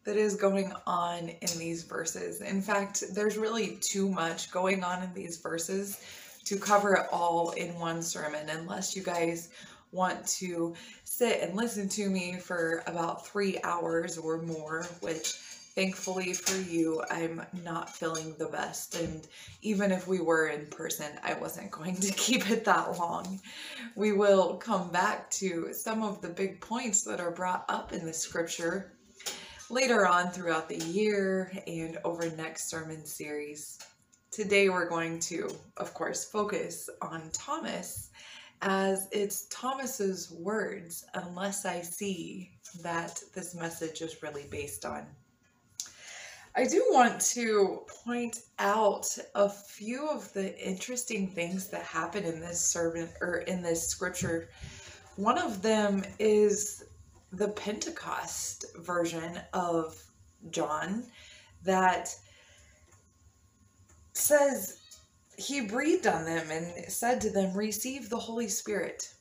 that 0.05 0.17
is 0.17 0.35
going 0.35 0.73
on 0.87 1.29
in 1.29 1.59
these 1.59 1.85
verses. 1.85 2.41
In 2.41 2.61
fact, 2.61 3.05
there's 3.15 3.39
really 3.39 3.77
too 3.81 4.09
much 4.09 4.51
going 4.51 4.83
on 4.85 5.03
in 5.03 5.15
these 5.15 5.39
verses 5.39 6.01
to 6.45 6.59
cover 6.59 6.95
it 6.95 7.07
all 7.13 7.51
in 7.51 7.79
one 7.79 8.03
sermon, 8.03 8.49
unless 8.51 8.97
you 8.97 9.03
guys 9.03 9.51
want 9.93 10.27
to 10.27 10.75
sit 11.05 11.41
and 11.41 11.55
listen 11.55 11.89
to 11.89 12.09
me 12.09 12.37
for 12.37 12.83
about 12.87 13.27
three 13.27 13.59
hours 13.63 14.19
or 14.19 14.43
more, 14.43 14.85
which 15.01 15.39
thankfully 15.75 16.35
for 16.35 16.61
you, 16.61 17.03
I'm 17.11 17.43
not 17.65 17.95
feeling 17.95 18.35
the 18.39 18.49
best. 18.49 18.95
And 18.95 19.27
even 19.63 19.91
if 19.91 20.07
we 20.07 20.21
were 20.21 20.49
in 20.49 20.67
person, 20.67 21.07
I 21.23 21.35
wasn't 21.35 21.71
going 21.71 21.97
to 21.97 22.13
keep 22.17 22.51
it 22.51 22.65
that 22.65 22.99
long. 22.99 23.41
We 23.97 24.13
will 24.13 24.57
come 24.57 24.91
back 24.91 25.31
to 25.33 25.73
some 25.73 26.03
of 26.03 26.21
the 26.21 26.29
big 26.29 26.61
points 26.61 27.03
that 27.05 27.21
are 27.21 27.31
brought 27.31 27.65
up 27.69 27.93
in 27.93 28.05
the 28.05 28.13
scripture 28.13 28.93
later 29.71 30.07
on 30.07 30.31
throughout 30.31 30.69
the 30.69 30.79
year 30.79 31.53
and 31.67 31.99
over 32.05 32.31
next 32.37 32.69
sermon 32.69 33.07
series. 33.07 33.79
Today 34.31 34.69
we're 34.69 34.89
going 34.89 35.19
to, 35.21 35.51
of 35.79 35.95
course, 35.95 36.25
focus 36.25 36.89
on 37.01 37.31
Thomas 37.33 38.11
as 38.63 39.09
it's 39.11 39.47
Thomas's 39.49 40.31
words, 40.31 41.05
unless 41.15 41.65
I 41.67 41.81
see 41.81 42.53
that 42.83 43.21
this 43.35 43.55
message 43.55 44.03
is 44.03 44.23
really 44.23 44.47
based 44.51 44.85
on. 44.85 45.07
I 46.55 46.65
do 46.67 46.85
want 46.91 47.19
to 47.33 47.81
point 48.05 48.41
out 48.59 49.07
a 49.35 49.49
few 49.49 50.07
of 50.09 50.31
the 50.35 50.59
interesting 50.59 51.29
things 51.29 51.69
that 51.69 51.83
happen 51.83 52.25
in 52.25 52.41
this 52.41 52.61
sermon 52.61 53.09
or 53.23 53.39
in 53.39 53.63
this 53.63 53.89
scripture. 53.89 54.51
One 55.17 55.39
of 55.39 55.63
them 55.63 56.05
is 56.19 56.85
the 57.33 57.49
Pentecost 57.49 58.67
version 58.81 59.41
of 59.55 60.03
John 60.51 61.05
that 61.65 62.15
says 64.13 64.79
he 65.39 65.63
breathed 65.63 66.07
on 66.07 66.27
them 66.27 66.51
and 66.51 66.93
said 66.93 67.23
to 67.23 67.31
them, 67.31 67.57
Receive 67.57 68.11
the 68.11 68.19
Holy 68.19 68.49
Spirit. 68.49 69.15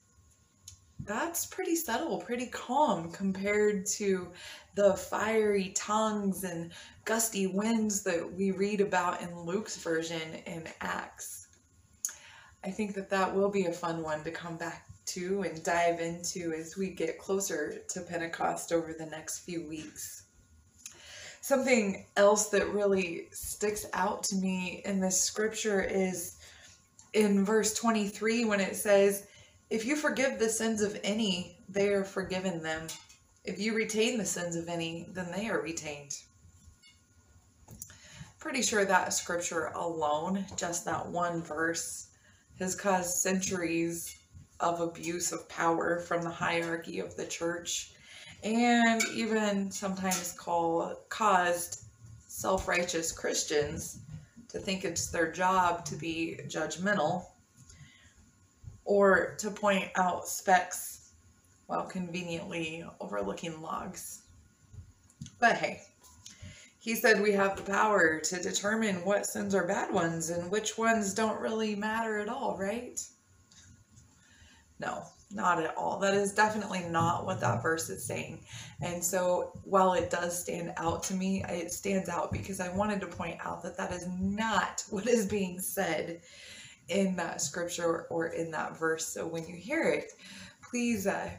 That's 1.00 1.46
pretty 1.46 1.78
subtle, 1.78 2.20
pretty 2.20 2.48
calm 2.48 3.10
compared 3.12 3.86
to 3.88 4.32
the 4.76 4.94
fiery 4.94 5.72
tongues 5.76 6.44
and 6.44 6.72
gusty 7.06 7.48
winds 7.48 8.04
that 8.04 8.34
we 8.34 8.52
read 8.52 8.82
about 8.82 9.22
in 9.22 9.40
Luke's 9.42 9.78
version 9.78 10.36
in 10.46 10.68
Acts. 10.80 11.48
I 12.64 12.70
think 12.70 12.94
that 12.96 13.10
that 13.10 13.36
will 13.36 13.50
be 13.50 13.66
a 13.66 13.74
fun 13.74 14.04
one 14.04 14.24
to 14.24 14.32
come 14.32 14.58
back 14.58 14.86
to 15.08 15.42
and 15.42 15.64
dive 15.64 16.00
into 16.00 16.54
as 16.54 16.78
we 16.78 16.92
get 16.92 17.18
closer 17.18 17.82
to 17.90 18.02
Pentecost 18.02 18.72
over 18.72 18.94
the 18.94 19.08
next 19.08 19.40
few 19.40 19.68
weeks. 19.68 20.26
Something 21.42 22.06
else 22.18 22.50
that 22.50 22.70
really 22.70 23.28
sticks 23.32 23.88
out 23.94 24.24
to 24.26 24.36
me 24.36 24.84
in 24.86 25.00
this 25.00 25.20
scripture 25.20 25.82
is 25.82 26.38
in 27.14 27.44
verse 27.44 27.74
23 27.74 28.46
when 28.46 28.60
it 28.60 28.76
says, 28.76 29.26
If 29.72 29.84
you 29.86 29.96
forgive 29.96 30.38
the 30.38 30.50
sins 30.50 30.82
of 30.82 31.00
any, 31.04 31.58
they 31.68 31.90
are 31.90 32.04
forgiven 32.04 32.62
them. 32.62 32.88
If 33.44 33.60
you 33.60 33.74
retain 33.74 34.18
the 34.18 34.26
sins 34.26 34.56
of 34.56 34.68
any, 34.68 35.08
then 35.10 35.32
they 35.32 35.50
are 35.50 35.62
retained. 35.62 36.18
Pretty 38.40 38.62
sure 38.62 38.86
that 38.86 39.14
scripture 39.14 39.68
alone, 39.76 40.46
just 40.56 40.86
that 40.86 41.08
one 41.08 41.42
verse, 41.42 42.08
has 42.60 42.76
caused 42.76 43.18
centuries 43.18 44.18
of 44.60 44.80
abuse 44.80 45.32
of 45.32 45.50
power 45.50 46.00
from 46.00 46.22
the 46.22 46.30
hierarchy 46.30 47.00
of 47.00 47.16
the 47.16 47.26
church 47.26 47.94
and 48.44 49.02
even 49.14 49.70
sometimes 49.72 50.34
call 50.34 50.96
caused 51.10 51.86
self-righteous 52.28 53.12
Christians 53.12 54.00
to 54.50 54.60
think 54.60 54.84
it's 54.84 55.08
their 55.08 55.32
job 55.32 55.86
to 55.86 55.96
be 55.96 56.40
judgmental 56.48 57.26
or 58.86 59.36
to 59.38 59.52
point 59.52 59.90
out 59.96 60.28
specks 60.28 61.01
while 61.72 61.86
conveniently 61.86 62.84
overlooking 63.00 63.62
logs. 63.62 64.24
But 65.40 65.56
hey, 65.56 65.84
he 66.80 66.96
said 66.96 67.22
we 67.22 67.32
have 67.32 67.56
the 67.56 67.64
power 67.64 68.20
to 68.20 68.44
determine 68.44 68.96
what 69.06 69.26
sins 69.26 69.56
are 69.56 69.66
bad 69.66 69.94
ones 69.94 70.32
and 70.32 70.52
which 70.52 70.78
ones 70.78 71.14
don't 71.14 71.40
really 71.40 71.76
matter 71.76 72.20
at 72.20 72.28
all, 72.28 72.58
right? 72.60 73.00
No, 74.82 75.04
not 75.34 75.64
at 75.64 75.78
all. 75.78 75.98
That 75.98 76.14
is 76.14 76.34
definitely 76.34 76.84
not 76.90 77.26
what 77.26 77.40
that 77.40 77.64
verse 77.64 77.90
is 77.90 78.04
saying. 78.04 78.42
And 78.82 79.02
so 79.02 79.54
while 79.64 79.94
it 79.94 80.10
does 80.10 80.42
stand 80.42 80.74
out 80.76 81.04
to 81.04 81.14
me, 81.14 81.42
it 81.48 81.72
stands 81.72 82.10
out 82.10 82.34
because 82.34 82.60
I 82.60 82.68
wanted 82.76 83.00
to 83.00 83.08
point 83.08 83.38
out 83.46 83.64
that 83.64 83.78
that 83.78 83.94
is 83.94 84.10
not 84.20 84.84
what 84.90 85.08
is 85.08 85.26
being 85.26 85.62
said 85.62 86.20
in 86.90 87.16
that 87.16 87.40
scripture 87.40 88.08
or 88.10 88.28
in 88.28 88.52
that 88.52 88.78
verse. 88.78 89.08
So 89.08 89.26
when 89.26 89.48
you 89.48 89.56
hear 89.56 89.84
it, 89.84 90.12
please 90.62 91.08
uh, 91.08 91.30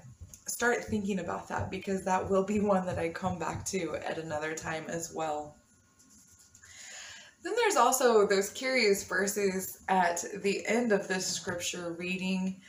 start 0.47 0.85
thinking 0.85 1.21
about 1.21 1.49
that 1.49 1.71
because 1.71 2.05
that 2.05 2.29
will 2.29 2.45
be 2.45 2.61
one 2.75 2.87
that 2.87 2.99
I 2.99 3.09
come 3.11 3.39
back 3.39 3.65
to 3.67 3.97
at 3.97 4.19
another 4.19 4.55
time 4.55 4.85
as 4.89 5.13
well. 5.15 5.57
Then 7.43 7.55
there's 7.57 7.77
also 7.77 8.27
those 8.27 8.51
curious 8.51 9.03
verses 9.03 9.81
at 9.89 10.25
the 10.43 10.65
end 10.67 10.93
of 10.93 11.09
this 11.09 11.27
scripture 11.27 11.97
reading 11.99 12.61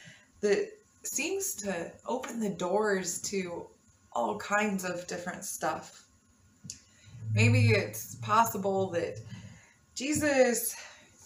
that 0.41 0.71
seems 1.03 1.53
to 1.55 1.91
open 2.07 2.39
the 2.39 2.49
doors 2.49 3.21
to 3.21 3.67
all 4.13 4.37
kinds 4.37 4.83
of 4.83 5.05
different 5.05 5.45
stuff. 5.45 6.05
Maybe 7.33 7.71
it's 7.71 8.15
possible 8.15 8.89
that 8.91 9.19
Jesus 9.95 10.75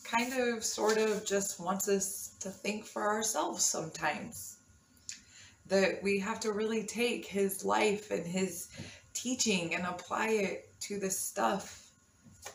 kind 0.04 0.34
of 0.34 0.64
sort 0.64 0.98
of 0.98 1.26
just 1.26 1.60
wants 1.60 1.88
us 1.88 2.36
to 2.40 2.50
think 2.50 2.86
for 2.86 3.04
ourselves 3.04 3.66
sometimes. 3.66 4.57
That 5.68 6.02
we 6.02 6.20
have 6.20 6.40
to 6.42 6.52
really 6.52 6.84
take 6.84 7.26
his 7.26 7.66
life 7.66 8.12
and 8.12 8.26
his 8.26 8.70
teaching 9.14 9.76
and 9.76 9.86
apply 9.86 10.30
it 10.30 10.70
to 10.82 11.00
the 11.00 11.10
stuff 11.10 11.92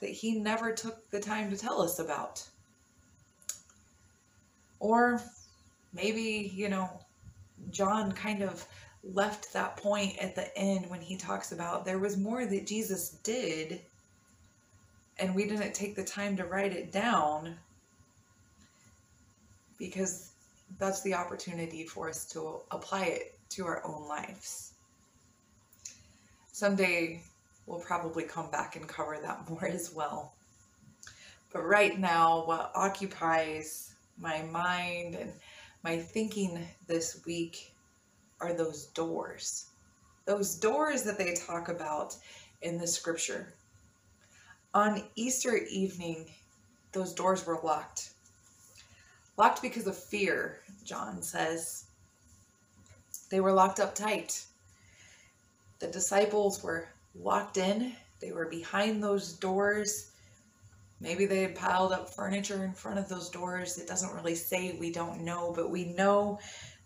that 0.01 0.11
he 0.11 0.39
never 0.39 0.73
took 0.73 1.11
the 1.11 1.21
time 1.21 1.51
to 1.51 1.57
tell 1.57 1.83
us 1.83 1.99
about. 1.99 2.47
Or 4.81 5.23
maybe, 5.93 6.51
you 6.55 6.69
know, 6.69 6.89
John 7.71 8.13
kind 8.13 8.43
of 8.43 8.67
left 9.05 9.53
that 9.53 9.77
point 9.77 10.17
at 10.19 10.35
the 10.35 10.57
end 10.57 10.89
when 10.89 11.01
he 11.01 11.17
talks 11.17 11.53
about 11.53 11.85
there 11.85 11.99
was 11.99 12.17
more 12.17 12.47
that 12.47 12.67
Jesus 12.67 13.11
did 13.25 13.81
and 15.19 15.35
we 15.35 15.47
didn't 15.47 15.75
take 15.75 15.97
the 15.97 16.05
time 16.05 16.37
to 16.37 16.45
write 16.45 16.73
it 16.73 16.93
down 16.93 17.57
because 19.79 20.32
that's 20.79 21.03
the 21.03 21.15
opportunity 21.15 21.85
for 21.85 22.09
us 22.09 22.25
to 22.27 22.61
apply 22.71 23.05
it 23.05 23.39
to 23.51 23.67
our 23.67 23.85
own 23.87 24.09
lives. 24.09 24.75
Someday 26.53 27.23
we'll 27.67 27.81
probably 27.81 28.25
come 28.25 28.51
back 28.51 28.77
and 28.77 28.89
cover 28.89 29.19
that 29.23 29.49
more 29.51 29.67
as 29.67 29.93
well. 29.95 30.35
But 31.53 31.65
right 31.65 31.99
now, 31.99 32.47
what 32.47 32.73
occupies 32.75 33.95
my 34.19 34.43
mind 34.43 35.15
and 35.15 35.33
my 35.83 35.99
thinking 35.99 36.67
this 36.87 37.23
week 37.27 37.75
are 38.41 38.55
those 38.55 38.87
doors. 38.87 39.67
Those 40.25 40.55
doors 40.55 41.03
that 41.03 41.19
they 41.19 41.35
talk 41.35 41.69
about 41.69 42.17
in 42.63 42.79
the 42.79 42.87
scripture. 42.87 43.53
On 44.73 45.03
Easter 45.17 45.57
evening, 45.71 46.31
those 46.93 47.13
doors 47.13 47.45
were 47.45 47.61
locked. 47.63 48.12
Locked 49.43 49.61
because 49.61 49.89
of 49.89 49.99
fear, 49.99 50.61
John 50.85 51.21
says. 51.21 51.87
They 53.29 53.41
were 53.41 53.53
locked 53.53 53.81
up 53.81 53.93
tight. 53.93 54.45
The 55.81 55.89
disciples 55.89 56.63
were 56.63 56.87
locked 57.21 57.57
in, 57.57 57.93
they 58.21 58.31
were 58.31 58.45
behind 58.45 59.03
those 59.03 59.33
doors. 59.33 60.13
Maybe 61.01 61.27
they 61.27 61.43
had 61.43 61.57
piled 61.57 61.91
up 61.91 62.15
furniture 62.15 62.65
in 62.65 62.73
front 62.73 63.01
of 63.01 63.09
those 63.09 63.31
doors. 63.31 63.79
It 63.79 63.89
doesn't 63.89 64.15
really 64.15 64.37
say, 64.37 64.77
we 64.79 64.93
don't 64.93 65.23
know, 65.23 65.53
but 65.53 65.71
we 65.71 65.87
know 65.87 66.39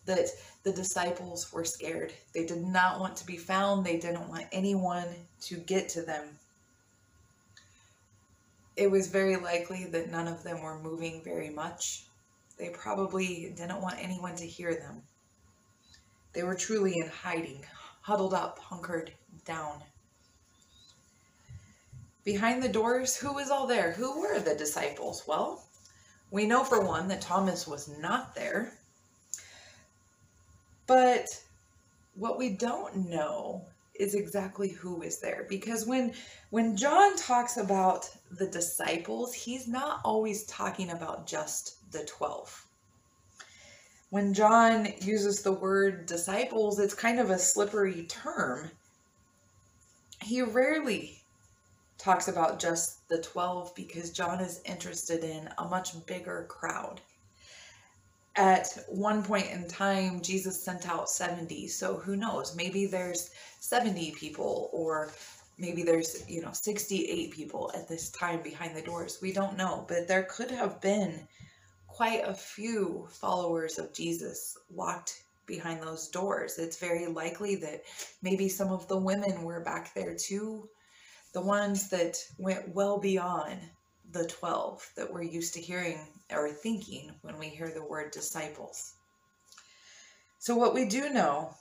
that 0.07 0.31
the 0.63 0.73
disciples 0.73 1.53
were 1.53 1.67
scared. 1.67 2.15
They 2.33 2.47
did 2.47 2.65
not 2.65 3.01
want 3.01 3.19
to 3.19 3.27
be 3.27 3.37
found, 3.37 3.85
they 3.85 3.99
didn't 3.99 4.31
want 4.31 4.47
anyone 4.51 5.09
to 5.43 5.57
get 5.59 5.91
to 5.91 6.01
them. 6.01 6.25
It 8.77 8.91
was 8.91 9.09
very 9.09 9.37
likely 9.37 9.85
that 9.85 10.11
none 10.11 10.27
of 10.27 10.43
them 10.43 10.63
were 10.63 10.79
moving 10.79 11.21
very 11.23 11.51
much. 11.51 12.06
They 12.57 12.71
probably 12.71 13.53
didn't 13.57 13.83
want 13.83 14.03
anyone 14.03 14.35
to 14.37 14.47
hear 14.47 14.75
them. 14.75 15.03
They 16.33 16.43
were 16.43 16.55
truly 16.55 16.99
in 16.99 17.09
hiding, 17.09 17.65
huddled 18.03 18.35
up, 18.35 18.59
hunkered 18.59 19.13
down. 19.45 19.83
Behind 22.25 22.63
the 22.63 22.69
doors, 22.69 23.17
who 23.17 23.33
was 23.33 23.51
all 23.51 23.67
there? 23.67 23.93
Who 23.93 24.21
were 24.21 24.41
the 24.41 24.55
disciples? 24.55 25.23
Well, 25.27 25.65
we 26.31 26.47
know 26.47 26.65
for 26.65 26.85
one 26.85 27.09
that 27.09 27.21
Thomas 27.21 27.67
was 27.67 27.89
not 28.01 28.35
there. 28.35 28.73
But 30.87 31.27
what 32.15 32.39
we 32.39 32.51
don't 32.51 33.09
know 33.09 33.67
is 33.99 34.15
exactly 34.15 34.69
who 34.69 35.03
is 35.03 35.19
there 35.19 35.47
because 35.49 35.87
when 35.87 36.13
when 36.51 36.77
John 36.77 37.17
talks 37.17 37.57
about 37.57 38.09
the 38.31 38.47
disciples, 38.47 39.35
he's 39.35 39.67
not 39.67 40.01
always 40.05 40.45
talking 40.45 40.91
about 40.91 41.27
just 41.27 41.91
the 41.93 42.05
12. 42.05 42.67
When 44.11 44.33
John 44.33 44.89
uses 45.01 45.43
the 45.43 45.53
word 45.53 46.07
disciples, 46.07 46.79
it's 46.79 46.95
kind 46.95 47.19
of 47.19 47.31
a 47.31 47.39
slippery 47.39 48.05
term. 48.05 48.71
He 50.23 50.43
rarely 50.43 51.23
talks 51.99 52.29
about 52.29 52.61
just 52.61 53.09
the 53.09 53.21
12 53.21 53.75
because 53.75 54.11
John 54.11 54.41
is 54.41 54.61
interested 54.65 55.25
in 55.25 55.49
a 55.59 55.65
much 55.65 56.07
bigger 56.07 56.47
crowd. 56.49 57.01
At 58.37 58.79
one 58.89 59.23
point 59.23 59.51
in 59.51 59.67
time, 59.67 60.21
Jesus 60.21 60.63
sent 60.63 60.89
out 60.89 61.09
70. 61.09 61.69
So 61.69 61.97
who 61.97 62.17
knows? 62.17 62.55
Maybe 62.55 62.87
there's 62.87 63.31
70 63.61 64.11
people 64.13 64.69
or 64.73 65.11
maybe 65.59 65.83
there's, 65.83 66.29
you 66.29 66.43
know, 66.43 66.53
68 66.53 67.31
people 67.31 67.73
at 67.75 67.89
this 67.89 68.11
time 68.11 68.43
behind 68.43 68.77
the 68.77 68.83
doors. 68.83 69.19
We 69.23 69.33
don't 69.33 69.57
know, 69.57 69.87
but 69.89 70.07
there 70.07 70.25
could 70.25 70.51
have 70.51 70.81
been 70.83 71.27
quite 71.87 72.23
a 72.25 72.35
few 72.35 73.09
followers 73.11 73.79
of 73.79 73.95
Jesus 73.95 74.59
locked 74.75 75.23
behind 75.47 75.83
those 75.83 76.09
doors. 76.09 76.59
It's 76.59 76.79
very 76.79 77.07
likely 77.07 77.57
that 77.57 77.85
maybe 78.21 78.51
some 78.51 78.71
of 78.71 78.87
the 78.89 78.99
women 78.99 79.45
were 79.45 79.61
back 79.61 79.95
there 79.95 80.15
too 80.15 80.69
the 81.37 81.43
ones 81.43 81.91
that 81.91 82.17
went 82.39 82.75
well 82.75 82.99
beyond 82.99 83.59
the 84.13 84.27
12 84.27 84.93
that 84.97 85.13
we're 85.13 85.23
used 85.23 85.55
to 85.55 85.61
hearing 85.61 85.99
or 86.31 86.49
thinking 86.51 87.13
when 87.23 87.39
we 87.39 87.47
hear 87.47 87.71
the 87.71 87.85
word 87.85 88.11
disciples. 88.11 88.95
So 90.39 90.55
what 90.57 90.75
we 90.75 90.85
do 90.85 91.11
know 91.11 91.55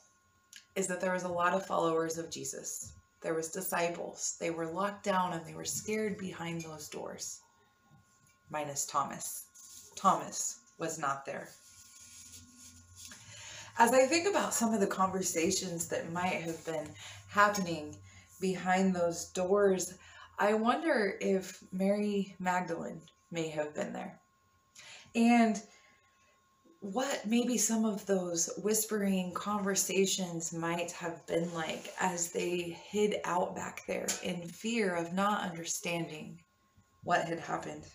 is 0.75 0.87
that 0.87 1.01
there 1.01 1.13
was 1.13 1.23
a 1.23 1.29
lot 1.29 1.53
of 1.53 1.65
followers 1.65 2.17
of 2.17 2.29
Jesus. 2.29 2.93
There 3.21 3.33
was 3.33 3.49
disciples. 3.49 4.37
They 4.39 4.51
were 4.51 4.67
locked 4.67 5.03
down 5.03 5.33
and 5.33 5.45
they 5.45 5.53
were 5.53 5.65
scared 5.65 6.17
behind 6.17 6.61
those 6.61 6.89
doors. 6.89 7.39
Minus 8.51 8.85
Thomas. 8.85 9.45
Thomas 9.95 10.59
was 10.77 10.99
not 10.99 11.25
there. 11.25 11.49
As 13.77 13.91
I 13.91 14.05
think 14.05 14.27
about 14.27 14.53
some 14.53 14.73
of 14.73 14.79
the 14.79 14.87
conversations 14.87 15.87
that 15.87 16.11
might 16.11 16.41
have 16.43 16.63
been 16.65 16.87
happening 17.27 17.95
behind 18.39 18.95
those 18.95 19.25
doors, 19.29 19.95
I 20.37 20.53
wonder 20.53 21.17
if 21.21 21.63
Mary 21.71 22.35
Magdalene 22.39 23.01
may 23.31 23.47
have 23.49 23.73
been 23.73 23.93
there. 23.93 24.19
And 25.15 25.61
what 26.81 27.25
maybe 27.25 27.57
some 27.57 27.85
of 27.85 28.05
those 28.05 28.49
whispering 28.61 29.31
conversations 29.33 30.53
might 30.53 30.91
have 30.91 31.25
been 31.25 31.51
like 31.53 31.93
as 31.99 32.31
they 32.31 32.77
hid 32.89 33.15
out 33.23 33.55
back 33.55 33.83
there 33.87 34.07
in 34.23 34.47
fear 34.47 34.93
of 34.93 35.13
not 35.13 35.49
understanding 35.49 36.39
what 37.03 37.25
had 37.25 37.39
happened. 37.39 37.85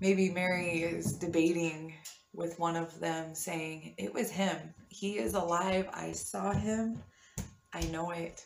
Maybe 0.00 0.30
Mary 0.30 0.82
is 0.82 1.12
debating 1.12 1.94
with 2.32 2.58
one 2.58 2.74
of 2.74 2.98
them, 2.98 3.34
saying, 3.34 3.94
It 3.96 4.12
was 4.12 4.30
him. 4.30 4.56
He 4.88 5.18
is 5.18 5.34
alive. 5.34 5.88
I 5.92 6.12
saw 6.12 6.52
him. 6.52 7.00
I 7.72 7.82
know 7.86 8.10
it 8.10 8.44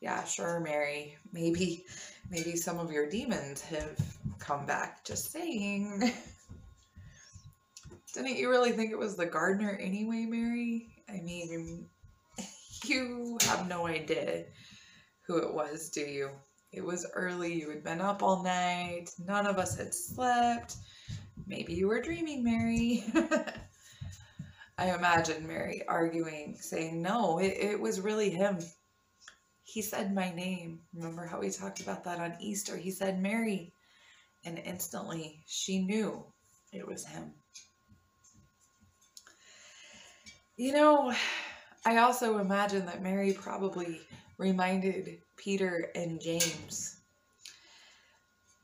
yeah, 0.00 0.24
sure, 0.24 0.60
Mary. 0.60 1.16
Maybe, 1.32 1.84
maybe 2.30 2.56
some 2.56 2.78
of 2.78 2.90
your 2.90 3.08
demons 3.08 3.60
have 3.62 3.98
come 4.38 4.64
back. 4.64 5.04
Just 5.04 5.30
saying. 5.30 6.10
Didn't 8.14 8.38
you 8.38 8.50
really 8.50 8.72
think 8.72 8.90
it 8.90 8.98
was 8.98 9.14
the 9.14 9.26
gardener 9.26 9.78
anyway, 9.80 10.26
Mary? 10.26 10.88
I 11.08 11.20
mean, 11.20 11.86
you 12.84 13.38
have 13.42 13.68
no 13.68 13.86
idea 13.86 14.44
who 15.26 15.36
it 15.36 15.52
was, 15.54 15.90
do 15.90 16.00
you? 16.00 16.30
It 16.72 16.84
was 16.84 17.06
early, 17.14 17.54
you 17.54 17.68
had 17.68 17.84
been 17.84 18.00
up 18.00 18.22
all 18.22 18.42
night, 18.42 19.10
none 19.24 19.46
of 19.46 19.58
us 19.58 19.76
had 19.76 19.94
slept. 19.94 20.76
Maybe 21.46 21.74
you 21.74 21.88
were 21.88 22.00
dreaming, 22.00 22.42
Mary. 22.42 23.04
I 24.78 24.94
imagine 24.94 25.46
Mary 25.46 25.82
arguing, 25.86 26.56
saying, 26.58 27.02
No, 27.02 27.38
it, 27.38 27.56
it 27.58 27.80
was 27.80 28.00
really 28.00 28.30
him 28.30 28.58
he 29.72 29.82
said 29.82 30.12
my 30.12 30.32
name. 30.32 30.80
Remember 30.92 31.24
how 31.26 31.38
we 31.38 31.50
talked 31.50 31.80
about 31.80 32.02
that 32.04 32.18
on 32.18 32.34
Easter? 32.40 32.76
He 32.76 32.90
said 32.90 33.22
Mary. 33.22 33.72
And 34.44 34.58
instantly 34.58 35.44
she 35.46 35.78
knew 35.78 36.24
it 36.72 36.86
was 36.86 37.06
him. 37.06 37.32
You 40.56 40.72
know, 40.72 41.14
I 41.84 41.98
also 41.98 42.38
imagine 42.38 42.84
that 42.86 43.02
Mary 43.02 43.32
probably 43.32 44.00
reminded 44.38 45.18
Peter 45.36 45.90
and 45.94 46.20
James 46.20 46.96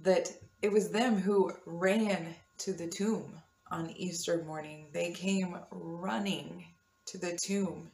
that 0.01 0.31
it 0.63 0.73
was 0.73 0.91
them 0.91 1.17
who 1.17 1.53
ran 1.67 2.35
to 2.59 2.73
the 2.73 2.89
tomb 2.89 3.33
on 3.71 3.91
Easter 3.91 4.43
morning. 4.45 4.89
They 4.93 5.13
came 5.13 5.57
running 5.71 6.65
to 7.07 7.19
the 7.19 7.37
tomb. 7.37 7.91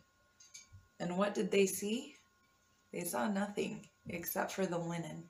And 0.98 1.18
what 1.18 1.35
did 1.35 1.51
they 1.51 1.66
see? 1.66 2.14
They 2.92 3.05
saw 3.05 3.28
nothing 3.28 3.87
except 4.09 4.52
for 4.52 4.66
the 4.66 4.78
linen. 4.78 5.24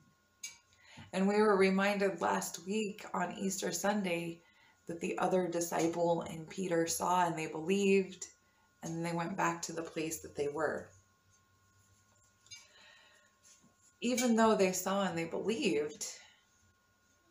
And 1.12 1.28
we 1.28 1.40
were 1.40 1.56
reminded 1.56 2.20
last 2.20 2.64
week 2.66 3.04
on 3.14 3.36
Easter 3.38 3.70
Sunday 3.70 4.40
that 4.86 5.00
the 5.00 5.16
other 5.18 5.46
disciple 5.46 6.22
and 6.22 6.48
Peter 6.48 6.86
saw 6.86 7.26
and 7.26 7.38
they 7.38 7.46
believed, 7.46 8.26
and 8.82 8.94
then 8.94 9.02
they 9.02 9.16
went 9.16 9.36
back 9.36 9.62
to 9.62 9.72
the 9.72 9.82
place 9.82 10.20
that 10.20 10.36
they 10.36 10.48
were. 10.48 10.88
Even 14.00 14.34
though 14.34 14.56
they 14.56 14.72
saw 14.72 15.04
and 15.04 15.16
they 15.16 15.26
believed, 15.26 16.06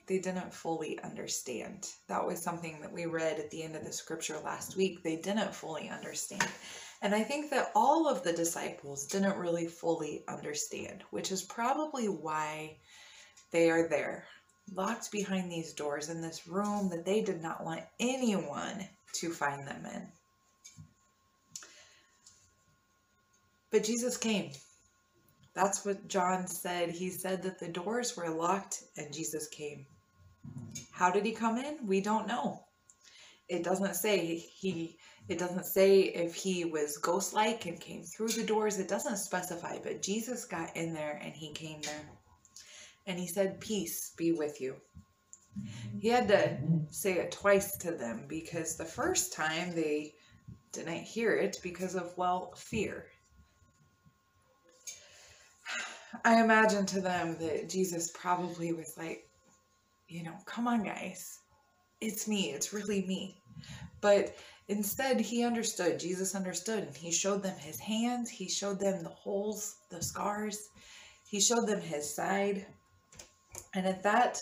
they 0.07 0.19
didn't 0.19 0.53
fully 0.53 0.99
understand. 1.03 1.87
That 2.07 2.25
was 2.25 2.41
something 2.41 2.79
that 2.81 2.93
we 2.93 3.05
read 3.05 3.39
at 3.39 3.51
the 3.51 3.63
end 3.63 3.75
of 3.75 3.83
the 3.83 3.91
scripture 3.91 4.39
last 4.43 4.77
week. 4.77 5.03
They 5.03 5.17
didn't 5.17 5.53
fully 5.53 5.89
understand. 5.89 6.47
And 7.01 7.15
I 7.15 7.23
think 7.23 7.49
that 7.49 7.71
all 7.73 8.07
of 8.07 8.23
the 8.23 8.33
disciples 8.33 9.07
didn't 9.07 9.37
really 9.37 9.67
fully 9.67 10.23
understand, 10.27 11.03
which 11.09 11.31
is 11.31 11.41
probably 11.41 12.07
why 12.07 12.77
they 13.51 13.71
are 13.71 13.87
there, 13.89 14.25
locked 14.73 15.11
behind 15.11 15.51
these 15.51 15.73
doors 15.73 16.09
in 16.09 16.21
this 16.21 16.47
room 16.47 16.89
that 16.89 17.05
they 17.05 17.21
did 17.21 17.41
not 17.41 17.65
want 17.65 17.81
anyone 17.99 18.87
to 19.13 19.31
find 19.31 19.67
them 19.67 19.85
in. 19.85 20.07
But 23.71 23.83
Jesus 23.83 24.17
came. 24.17 24.51
That's 25.53 25.83
what 25.83 26.07
John 26.07 26.47
said. 26.47 26.91
He 26.91 27.09
said 27.09 27.41
that 27.43 27.59
the 27.59 27.67
doors 27.67 28.15
were 28.15 28.29
locked 28.29 28.83
and 28.95 29.13
Jesus 29.13 29.47
came. 29.47 29.85
How 30.91 31.09
did 31.09 31.25
he 31.25 31.31
come 31.31 31.57
in? 31.57 31.87
We 31.87 31.99
don't 31.99 32.27
know. 32.27 32.63
It 33.51 33.63
doesn't 33.63 33.95
say 33.95 34.37
he 34.37 34.97
it 35.27 35.37
doesn't 35.37 35.65
say 35.65 35.99
if 36.03 36.33
he 36.33 36.63
was 36.63 36.97
ghost 36.97 37.33
like 37.33 37.65
and 37.65 37.79
came 37.79 38.01
through 38.03 38.29
the 38.29 38.43
doors. 38.43 38.79
It 38.79 38.87
doesn't 38.87 39.17
specify 39.17 39.77
but 39.83 40.01
jesus 40.01 40.45
got 40.45 40.75
in 40.77 40.93
there 40.93 41.19
and 41.21 41.33
he 41.33 41.51
came 41.51 41.81
there. 41.81 42.09
And 43.07 43.19
he 43.19 43.27
said 43.27 43.59
peace 43.59 44.13
be 44.15 44.31
with 44.31 44.61
you. 44.61 44.77
He 45.99 46.07
had 46.07 46.29
to 46.29 46.57
say 46.91 47.13
it 47.15 47.33
twice 47.33 47.77
to 47.79 47.91
them 47.91 48.23
because 48.29 48.77
the 48.77 48.85
first 48.85 49.33
time 49.33 49.75
they 49.75 50.13
didn't 50.71 51.03
hear 51.03 51.35
it 51.35 51.57
because 51.61 51.95
of 51.95 52.17
well 52.17 52.53
fear. 52.55 53.07
I 56.23 56.41
imagine 56.41 56.85
to 56.85 57.01
them 57.01 57.35
that 57.41 57.67
jesus 57.69 58.11
probably 58.13 58.71
was 58.71 58.97
like 58.97 59.27
you 60.07 60.23
know 60.23 60.37
come 60.45 60.69
on 60.69 60.83
guys. 60.83 61.39
It's 61.99 62.27
me. 62.29 62.51
It's 62.51 62.73
really 62.73 63.05
me 63.05 63.40
but 64.01 64.35
instead, 64.67 65.19
he 65.19 65.43
understood. 65.43 65.99
Jesus 65.99 66.35
understood. 66.35 66.83
And 66.83 66.95
he 66.95 67.11
showed 67.11 67.43
them 67.43 67.57
his 67.57 67.79
hands. 67.79 68.29
He 68.29 68.49
showed 68.49 68.79
them 68.79 69.03
the 69.03 69.09
holes, 69.09 69.75
the 69.89 70.01
scars. 70.01 70.69
He 71.29 71.39
showed 71.39 71.67
them 71.67 71.81
his 71.81 72.13
side. 72.15 72.65
And 73.73 73.85
at 73.85 74.03
that 74.03 74.39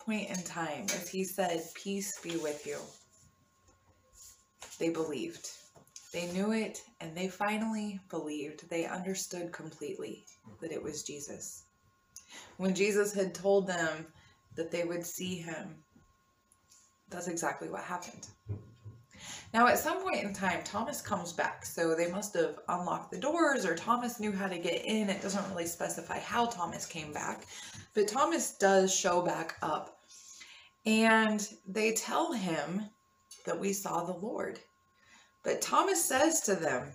point 0.00 0.30
in 0.30 0.42
time, 0.42 0.86
as 0.94 1.08
he 1.08 1.24
said, 1.24 1.62
Peace 1.74 2.18
be 2.20 2.36
with 2.36 2.66
you, 2.66 2.78
they 4.78 4.88
believed. 4.88 5.48
They 6.12 6.26
knew 6.32 6.52
it 6.52 6.82
and 7.00 7.16
they 7.16 7.28
finally 7.28 8.00
believed. 8.10 8.68
They 8.68 8.84
understood 8.84 9.52
completely 9.52 10.24
that 10.60 10.72
it 10.72 10.82
was 10.82 11.02
Jesus. 11.02 11.64
When 12.58 12.74
Jesus 12.74 13.14
had 13.14 13.34
told 13.34 13.66
them 13.66 14.06
that 14.56 14.70
they 14.70 14.84
would 14.84 15.06
see 15.06 15.36
him, 15.36 15.76
that's 17.12 17.28
exactly 17.28 17.68
what 17.68 17.82
happened. 17.82 18.26
Now, 19.54 19.66
at 19.66 19.78
some 19.78 20.02
point 20.02 20.24
in 20.24 20.32
time, 20.32 20.60
Thomas 20.64 21.02
comes 21.02 21.32
back. 21.32 21.66
So 21.66 21.94
they 21.94 22.10
must 22.10 22.34
have 22.34 22.58
unlocked 22.68 23.10
the 23.10 23.18
doors 23.18 23.66
or 23.66 23.74
Thomas 23.74 24.18
knew 24.18 24.32
how 24.32 24.48
to 24.48 24.58
get 24.58 24.84
in. 24.84 25.10
It 25.10 25.20
doesn't 25.20 25.48
really 25.50 25.66
specify 25.66 26.18
how 26.18 26.46
Thomas 26.46 26.86
came 26.86 27.12
back, 27.12 27.46
but 27.94 28.08
Thomas 28.08 28.54
does 28.54 28.94
show 28.94 29.20
back 29.20 29.56
up. 29.62 29.98
And 30.86 31.46
they 31.68 31.92
tell 31.92 32.32
him 32.32 32.88
that 33.44 33.58
we 33.58 33.72
saw 33.72 34.04
the 34.04 34.14
Lord. 34.14 34.58
But 35.42 35.60
Thomas 35.60 36.02
says 36.02 36.40
to 36.42 36.54
them, 36.54 36.88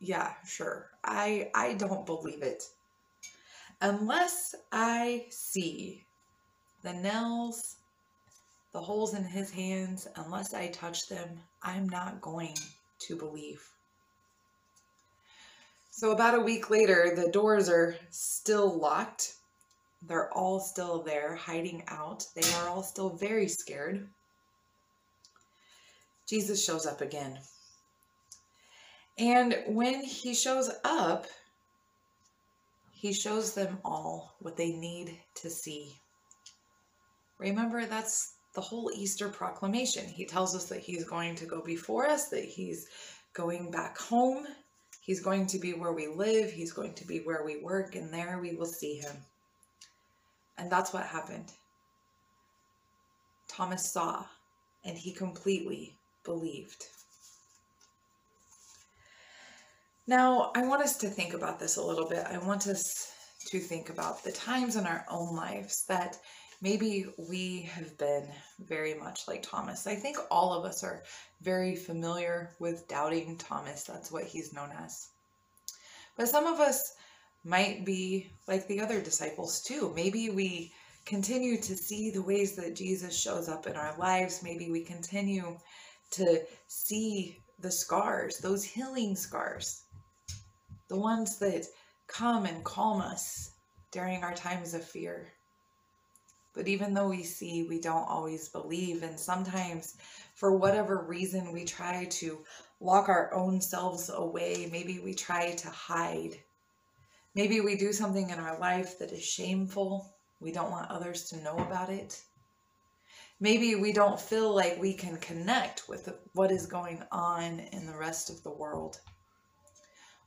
yeah, 0.00 0.34
sure. 0.44 0.90
I 1.04 1.50
I 1.54 1.74
don't 1.74 2.04
believe 2.04 2.42
it. 2.42 2.64
Unless 3.80 4.54
I 4.72 5.26
see 5.30 6.04
the 6.82 6.92
nails 6.92 7.76
the 8.72 8.80
holes 8.80 9.14
in 9.14 9.24
his 9.24 9.50
hands, 9.50 10.06
unless 10.16 10.54
I 10.54 10.68
touch 10.68 11.08
them, 11.08 11.40
I'm 11.62 11.88
not 11.88 12.20
going 12.20 12.54
to 13.00 13.16
believe. 13.16 13.62
So, 15.90 16.12
about 16.12 16.36
a 16.36 16.40
week 16.40 16.70
later, 16.70 17.12
the 17.14 17.30
doors 17.30 17.68
are 17.68 17.96
still 18.10 18.78
locked. 18.78 19.34
They're 20.02 20.32
all 20.32 20.60
still 20.60 21.02
there, 21.02 21.34
hiding 21.34 21.82
out. 21.88 22.24
They 22.34 22.48
are 22.54 22.68
all 22.68 22.82
still 22.82 23.10
very 23.10 23.48
scared. 23.48 24.08
Jesus 26.26 26.64
shows 26.64 26.86
up 26.86 27.00
again. 27.00 27.38
And 29.18 29.56
when 29.66 30.02
he 30.02 30.32
shows 30.32 30.70
up, 30.84 31.26
he 32.92 33.12
shows 33.12 33.52
them 33.54 33.78
all 33.84 34.36
what 34.38 34.56
they 34.56 34.72
need 34.72 35.18
to 35.36 35.50
see. 35.50 35.96
Remember, 37.38 37.84
that's 37.84 38.34
the 38.54 38.60
whole 38.60 38.90
Easter 38.94 39.28
proclamation. 39.28 40.06
He 40.06 40.24
tells 40.24 40.54
us 40.54 40.66
that 40.66 40.80
he's 40.80 41.04
going 41.04 41.34
to 41.36 41.46
go 41.46 41.60
before 41.60 42.06
us, 42.06 42.28
that 42.28 42.44
he's 42.44 42.88
going 43.32 43.70
back 43.70 43.96
home. 43.98 44.46
He's 45.00 45.20
going 45.20 45.46
to 45.46 45.58
be 45.58 45.72
where 45.72 45.92
we 45.92 46.08
live. 46.08 46.50
He's 46.50 46.72
going 46.72 46.94
to 46.94 47.06
be 47.06 47.18
where 47.20 47.44
we 47.44 47.62
work, 47.62 47.94
and 47.94 48.12
there 48.12 48.38
we 48.40 48.54
will 48.54 48.66
see 48.66 48.96
him. 48.96 49.16
And 50.58 50.70
that's 50.70 50.92
what 50.92 51.04
happened. 51.04 51.52
Thomas 53.48 53.92
saw, 53.92 54.24
and 54.84 54.96
he 54.96 55.12
completely 55.12 55.96
believed. 56.24 56.86
Now, 60.06 60.50
I 60.54 60.66
want 60.66 60.82
us 60.82 60.96
to 60.98 61.08
think 61.08 61.34
about 61.34 61.58
this 61.58 61.76
a 61.76 61.82
little 61.82 62.08
bit. 62.08 62.26
I 62.26 62.38
want 62.38 62.66
us 62.66 63.12
to 63.46 63.58
think 63.58 63.90
about 63.90 64.22
the 64.22 64.32
times 64.32 64.76
in 64.76 64.86
our 64.86 65.04
own 65.08 65.34
lives 65.34 65.84
that 65.88 66.18
maybe 66.60 67.06
we 67.16 67.62
have 67.62 67.96
been 67.98 68.28
very 68.60 68.94
much 68.94 69.26
like 69.26 69.42
Thomas. 69.42 69.86
I 69.86 69.94
think 69.94 70.18
all 70.30 70.52
of 70.52 70.64
us 70.64 70.84
are 70.84 71.02
very 71.40 71.74
familiar 71.74 72.54
with 72.58 72.88
doubting 72.88 73.36
Thomas. 73.38 73.84
That's 73.84 74.12
what 74.12 74.24
he's 74.24 74.52
known 74.52 74.70
as. 74.72 75.08
But 76.16 76.28
some 76.28 76.46
of 76.46 76.60
us 76.60 76.94
might 77.44 77.86
be 77.86 78.32
like 78.46 78.66
the 78.66 78.80
other 78.80 79.00
disciples 79.00 79.62
too. 79.62 79.92
Maybe 79.94 80.28
we 80.30 80.72
continue 81.06 81.56
to 81.60 81.76
see 81.76 82.10
the 82.10 82.22
ways 82.22 82.56
that 82.56 82.76
Jesus 82.76 83.18
shows 83.18 83.48
up 83.48 83.66
in 83.66 83.76
our 83.76 83.96
lives. 83.98 84.42
Maybe 84.42 84.70
we 84.70 84.84
continue 84.84 85.58
to 86.12 86.40
see 86.66 87.42
the 87.58 87.70
scars, 87.70 88.38
those 88.38 88.64
healing 88.64 89.16
scars, 89.16 89.84
the 90.88 90.98
ones 90.98 91.38
that 91.38 91.66
come 92.06 92.44
and 92.44 92.64
calm 92.64 93.00
us 93.00 93.52
during 93.92 94.22
our 94.22 94.34
times 94.34 94.74
of 94.74 94.84
fear. 94.84 95.32
But 96.52 96.66
even 96.66 96.94
though 96.94 97.08
we 97.08 97.22
see, 97.22 97.62
we 97.62 97.80
don't 97.80 98.08
always 98.08 98.48
believe. 98.48 99.04
And 99.04 99.18
sometimes, 99.18 99.96
for 100.34 100.56
whatever 100.56 101.04
reason, 101.04 101.52
we 101.52 101.64
try 101.64 102.06
to 102.06 102.44
lock 102.80 103.08
our 103.08 103.32
own 103.32 103.60
selves 103.60 104.10
away. 104.10 104.68
Maybe 104.70 104.98
we 104.98 105.14
try 105.14 105.52
to 105.52 105.70
hide. 105.70 106.40
Maybe 107.36 107.60
we 107.60 107.76
do 107.76 107.92
something 107.92 108.30
in 108.30 108.40
our 108.40 108.58
life 108.58 108.98
that 108.98 109.12
is 109.12 109.24
shameful. 109.24 110.12
We 110.40 110.50
don't 110.50 110.72
want 110.72 110.90
others 110.90 111.28
to 111.30 111.42
know 111.42 111.56
about 111.56 111.90
it. 111.90 112.20
Maybe 113.38 113.76
we 113.76 113.92
don't 113.92 114.20
feel 114.20 114.52
like 114.52 114.76
we 114.78 114.92
can 114.92 115.18
connect 115.18 115.88
with 115.88 116.12
what 116.34 116.50
is 116.50 116.66
going 116.66 117.02
on 117.12 117.60
in 117.60 117.86
the 117.86 117.96
rest 117.96 118.28
of 118.28 118.42
the 118.42 118.50
world. 118.50 119.00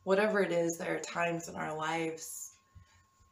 Whatever 0.03 0.41
it 0.41 0.51
is, 0.51 0.77
there 0.77 0.95
are 0.95 0.99
times 0.99 1.49
in 1.49 1.55
our 1.55 1.75
lives 1.75 2.53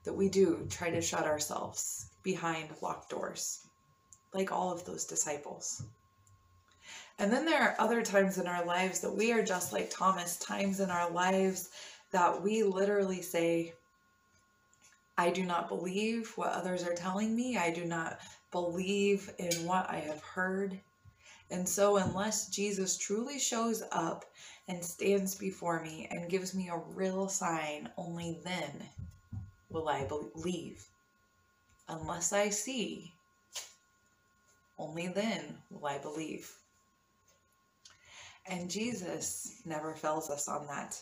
that 0.04 0.14
we 0.14 0.30
do 0.30 0.68
try 0.70 0.90
to 0.90 1.02
shut 1.02 1.26
ourselves 1.26 2.11
behind 2.24 2.70
locked 2.82 3.10
doors, 3.10 3.68
like 4.34 4.52
all 4.52 4.72
of 4.72 4.86
those 4.86 5.06
disciples. 5.06 5.84
And 7.20 7.32
then 7.32 7.46
there 7.46 7.62
are 7.62 7.76
other 7.78 8.02
times 8.02 8.38
in 8.38 8.48
our 8.48 8.66
lives 8.66 9.00
that 9.02 9.16
we 9.16 9.32
are 9.32 9.44
just 9.44 9.74
like 9.74 9.90
Thomas, 9.90 10.38
times 10.38 10.80
in 10.80 10.90
our 10.90 11.10
lives 11.10 11.70
that 12.12 12.42
we 12.42 12.64
literally 12.64 13.22
say, 13.22 13.74
I 15.18 15.30
do 15.30 15.44
not 15.44 15.68
believe 15.68 16.32
what 16.36 16.52
others 16.52 16.84
are 16.84 16.96
telling 16.96 17.36
me. 17.36 17.58
I 17.58 17.72
do 17.72 17.86
not 17.86 18.20
believe 18.52 19.30
in 19.38 19.66
what 19.66 19.90
I 19.90 19.98
have 19.98 20.22
heard. 20.22 20.80
And 21.52 21.68
so, 21.68 21.98
unless 21.98 22.48
Jesus 22.48 22.98
truly 22.98 23.38
shows 23.38 23.84
up 23.92 24.26
and 24.68 24.84
stands 24.84 25.36
before 25.36 25.82
me 25.82 26.08
and 26.10 26.30
gives 26.30 26.56
me 26.56 26.70
a 26.70 26.82
real 26.96 27.28
sign, 27.28 27.90
only 27.98 28.40
then 28.44 28.90
will 29.70 29.90
I 29.90 30.06
believe 30.06 30.88
unless 31.88 32.34
I 32.34 32.50
see, 32.50 33.14
only 34.78 35.08
then 35.08 35.58
will 35.70 35.86
I 35.86 35.98
believe. 35.98 36.52
And 38.48 38.70
Jesus 38.70 39.62
never 39.66 39.94
fails 39.94 40.30
us 40.30 40.48
on 40.48 40.66
that. 40.68 41.00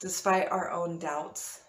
Despite 0.00 0.50
our 0.50 0.70
own 0.70 0.98
doubts, 0.98 1.60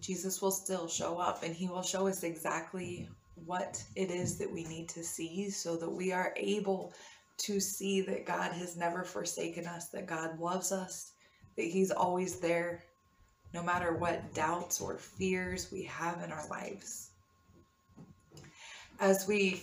Jesus 0.00 0.42
will 0.42 0.50
still 0.50 0.88
show 0.88 1.18
up 1.18 1.42
and 1.42 1.54
he 1.54 1.68
will 1.68 1.82
show 1.82 2.06
us 2.06 2.22
exactly 2.22 3.08
what 3.46 3.82
it 3.96 4.10
is 4.10 4.38
that 4.38 4.52
we 4.52 4.64
need 4.64 4.88
to 4.90 5.02
see 5.02 5.48
so 5.50 5.76
that 5.76 5.90
we 5.90 6.12
are 6.12 6.34
able 6.36 6.92
to 7.38 7.58
see 7.58 8.00
that 8.02 8.26
God 8.26 8.52
has 8.52 8.76
never 8.76 9.02
forsaken 9.02 9.66
us, 9.66 9.88
that 9.88 10.06
God 10.06 10.38
loves 10.38 10.70
us, 10.70 11.12
that 11.56 11.66
he's 11.66 11.90
always 11.90 12.38
there 12.38 12.84
no 13.54 13.62
matter 13.62 13.94
what 13.94 14.34
doubts 14.34 14.80
or 14.80 14.96
fears 14.96 15.70
we 15.70 15.82
have 15.84 16.22
in 16.22 16.32
our 16.32 16.46
lives. 16.48 17.10
As 19.00 19.26
we 19.26 19.62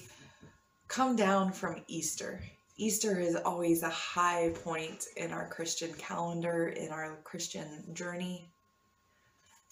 come 0.88 1.16
down 1.16 1.52
from 1.52 1.82
Easter, 1.88 2.42
Easter 2.78 3.20
is 3.20 3.36
always 3.36 3.84
a 3.84 3.90
high 3.90 4.52
point 4.64 5.06
in 5.18 5.32
our 5.32 5.48
Christian 5.50 5.94
calendar, 5.94 6.70
in 6.70 6.90
our 6.90 7.18
Christian 7.24 7.84
journey. 7.94 8.50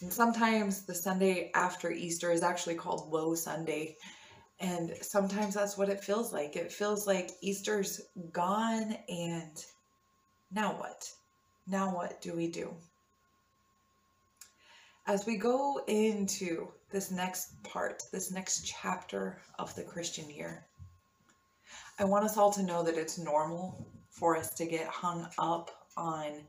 And 0.00 0.12
sometimes 0.12 0.84
the 0.84 0.94
Sunday 0.94 1.50
after 1.54 1.90
Easter 1.90 2.30
is 2.30 2.42
actually 2.42 2.74
called 2.74 3.10
Low 3.10 3.34
Sunday. 3.34 3.96
And 4.60 4.92
sometimes 5.00 5.54
that's 5.54 5.78
what 5.78 5.88
it 5.88 6.04
feels 6.04 6.32
like. 6.32 6.56
It 6.56 6.72
feels 6.72 7.06
like 7.06 7.30
Easter's 7.40 8.00
gone, 8.32 8.96
and 9.08 9.64
now 10.52 10.72
what? 10.72 11.08
Now 11.66 11.94
what 11.94 12.20
do 12.20 12.34
we 12.34 12.48
do? 12.48 12.74
As 15.08 15.24
we 15.24 15.36
go 15.36 15.80
into 15.86 16.68
this 16.90 17.10
next 17.10 17.60
part, 17.62 18.02
this 18.12 18.30
next 18.30 18.66
chapter 18.66 19.40
of 19.58 19.74
the 19.74 19.82
Christian 19.82 20.30
year, 20.30 20.66
I 21.98 22.04
want 22.04 22.26
us 22.26 22.36
all 22.36 22.52
to 22.52 22.62
know 22.62 22.82
that 22.82 22.98
it's 22.98 23.16
normal 23.16 23.88
for 24.10 24.36
us 24.36 24.52
to 24.54 24.66
get 24.66 24.86
hung 24.86 25.26
up 25.38 25.70
on 25.96 26.42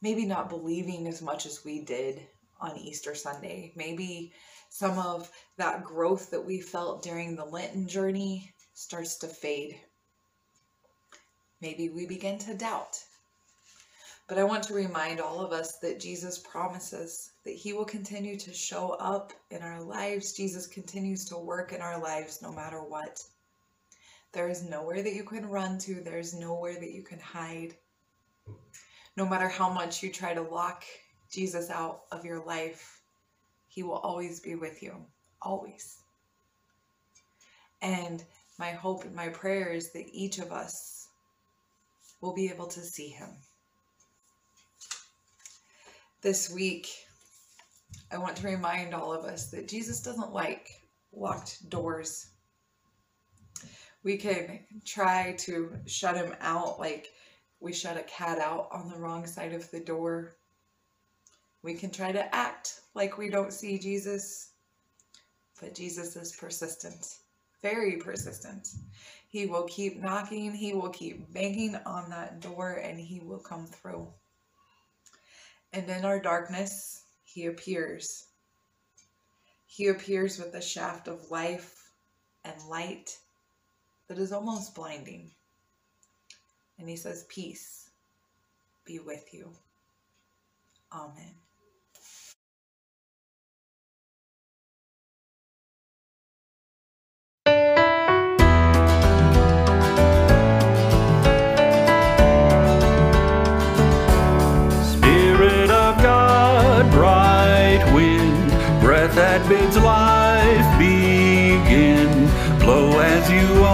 maybe 0.00 0.24
not 0.24 0.48
believing 0.48 1.06
as 1.06 1.20
much 1.20 1.44
as 1.44 1.64
we 1.66 1.80
did 1.84 2.26
on 2.60 2.78
Easter 2.78 3.14
Sunday. 3.14 3.72
Maybe 3.76 4.32
some 4.70 4.98
of 4.98 5.30
that 5.58 5.84
growth 5.84 6.30
that 6.30 6.44
we 6.44 6.60
felt 6.60 7.02
during 7.02 7.36
the 7.36 7.44
Lenten 7.44 7.86
journey 7.86 8.52
starts 8.72 9.16
to 9.18 9.26
fade. 9.26 9.78
Maybe 11.60 11.90
we 11.90 12.06
begin 12.06 12.38
to 12.38 12.54
doubt. 12.54 13.04
But 14.28 14.36
I 14.36 14.44
want 14.44 14.62
to 14.64 14.74
remind 14.74 15.20
all 15.20 15.40
of 15.40 15.52
us 15.52 15.78
that 15.78 15.98
Jesus 15.98 16.36
promises 16.38 17.32
that 17.46 17.54
He 17.54 17.72
will 17.72 17.86
continue 17.86 18.38
to 18.38 18.52
show 18.52 18.90
up 19.00 19.32
in 19.50 19.62
our 19.62 19.82
lives. 19.82 20.34
Jesus 20.34 20.66
continues 20.66 21.24
to 21.26 21.38
work 21.38 21.72
in 21.72 21.80
our 21.80 21.98
lives 21.98 22.42
no 22.42 22.52
matter 22.52 22.82
what. 22.82 23.24
There 24.32 24.50
is 24.50 24.68
nowhere 24.68 25.02
that 25.02 25.14
you 25.14 25.24
can 25.24 25.48
run 25.48 25.78
to, 25.78 26.02
there's 26.02 26.34
nowhere 26.34 26.74
that 26.74 26.92
you 26.92 27.02
can 27.02 27.18
hide. 27.18 27.74
No 29.16 29.26
matter 29.26 29.48
how 29.48 29.72
much 29.72 30.02
you 30.02 30.12
try 30.12 30.34
to 30.34 30.42
lock 30.42 30.84
Jesus 31.32 31.70
out 31.70 32.02
of 32.12 32.26
your 32.26 32.44
life, 32.44 33.00
He 33.66 33.82
will 33.82 33.96
always 33.96 34.40
be 34.40 34.56
with 34.56 34.82
you. 34.82 34.94
Always. 35.40 36.00
And 37.80 38.22
my 38.58 38.72
hope 38.72 39.04
and 39.04 39.14
my 39.14 39.28
prayer 39.30 39.72
is 39.72 39.90
that 39.92 40.06
each 40.12 40.38
of 40.38 40.52
us 40.52 41.08
will 42.20 42.34
be 42.34 42.50
able 42.50 42.66
to 42.66 42.80
see 42.80 43.08
Him. 43.08 43.30
This 46.20 46.50
week, 46.50 46.88
I 48.10 48.18
want 48.18 48.36
to 48.36 48.46
remind 48.46 48.94
all 48.94 49.12
of 49.12 49.24
us 49.24 49.50
that 49.50 49.68
Jesus 49.68 50.00
doesn't 50.00 50.32
like 50.32 50.68
locked 51.12 51.68
doors 51.70 52.30
we 54.02 54.16
can 54.16 54.60
try 54.84 55.32
to 55.38 55.70
shut 55.86 56.16
him 56.16 56.34
out 56.40 56.78
like 56.78 57.08
we 57.60 57.72
shut 57.72 57.96
a 57.96 58.02
cat 58.04 58.38
out 58.38 58.68
on 58.72 58.88
the 58.88 58.98
wrong 58.98 59.26
side 59.26 59.52
of 59.52 59.70
the 59.70 59.80
door. 59.80 60.36
We 61.62 61.74
can 61.74 61.90
try 61.90 62.12
to 62.12 62.34
act 62.34 62.80
like 62.94 63.18
we 63.18 63.28
don't 63.28 63.52
see 63.52 63.78
Jesus, 63.78 64.52
but 65.60 65.74
Jesus 65.74 66.14
is 66.14 66.32
persistent, 66.32 67.18
very 67.60 67.96
persistent. 67.96 68.68
He 69.28 69.46
will 69.46 69.64
keep 69.64 70.00
knocking, 70.00 70.54
he 70.54 70.72
will 70.72 70.90
keep 70.90 71.32
banging 71.34 71.76
on 71.84 72.08
that 72.10 72.40
door, 72.40 72.80
and 72.82 72.98
he 72.98 73.20
will 73.20 73.40
come 73.40 73.66
through. 73.66 74.08
And 75.72 75.88
in 75.88 76.04
our 76.04 76.20
darkness, 76.20 77.02
he 77.24 77.46
appears. 77.46 78.26
He 79.66 79.88
appears 79.88 80.38
with 80.38 80.54
a 80.54 80.62
shaft 80.62 81.08
of 81.08 81.30
life 81.30 81.90
and 82.44 82.54
light 82.68 83.18
that 84.08 84.18
is 84.18 84.32
almost 84.32 84.74
blinding. 84.74 85.30
And 86.78 86.88
he 86.88 86.96
says, 86.96 87.26
Peace 87.28 87.90
be 88.84 88.98
with 88.98 89.34
you. 89.34 89.52
Amen. 90.92 91.34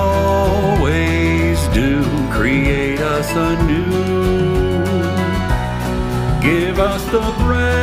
Always 0.05 1.59
do, 1.69 2.03
create 2.31 3.01
us 3.01 3.29
anew. 3.51 3.90
Give 6.49 6.79
us 6.79 7.03
the 7.07 7.25
breath 7.43 7.74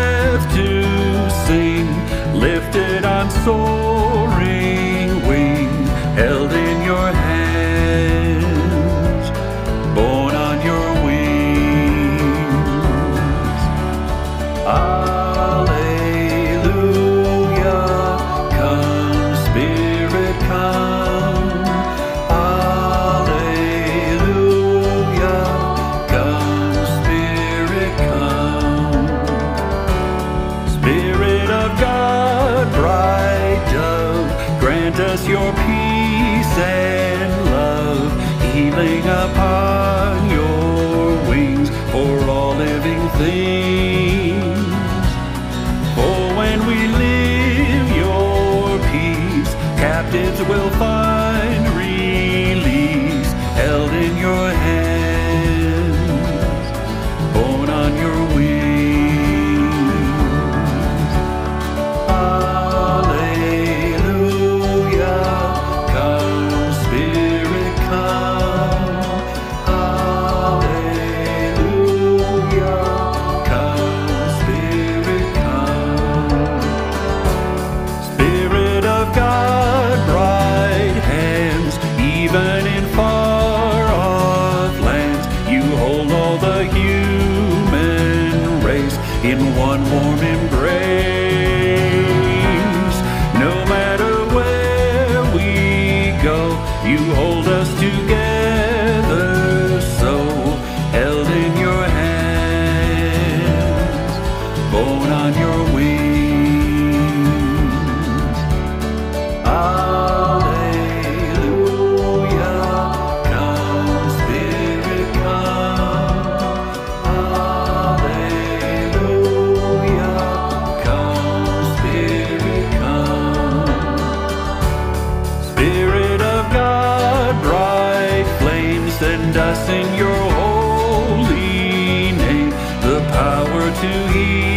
to 133.73 134.07
heal, 134.13 134.50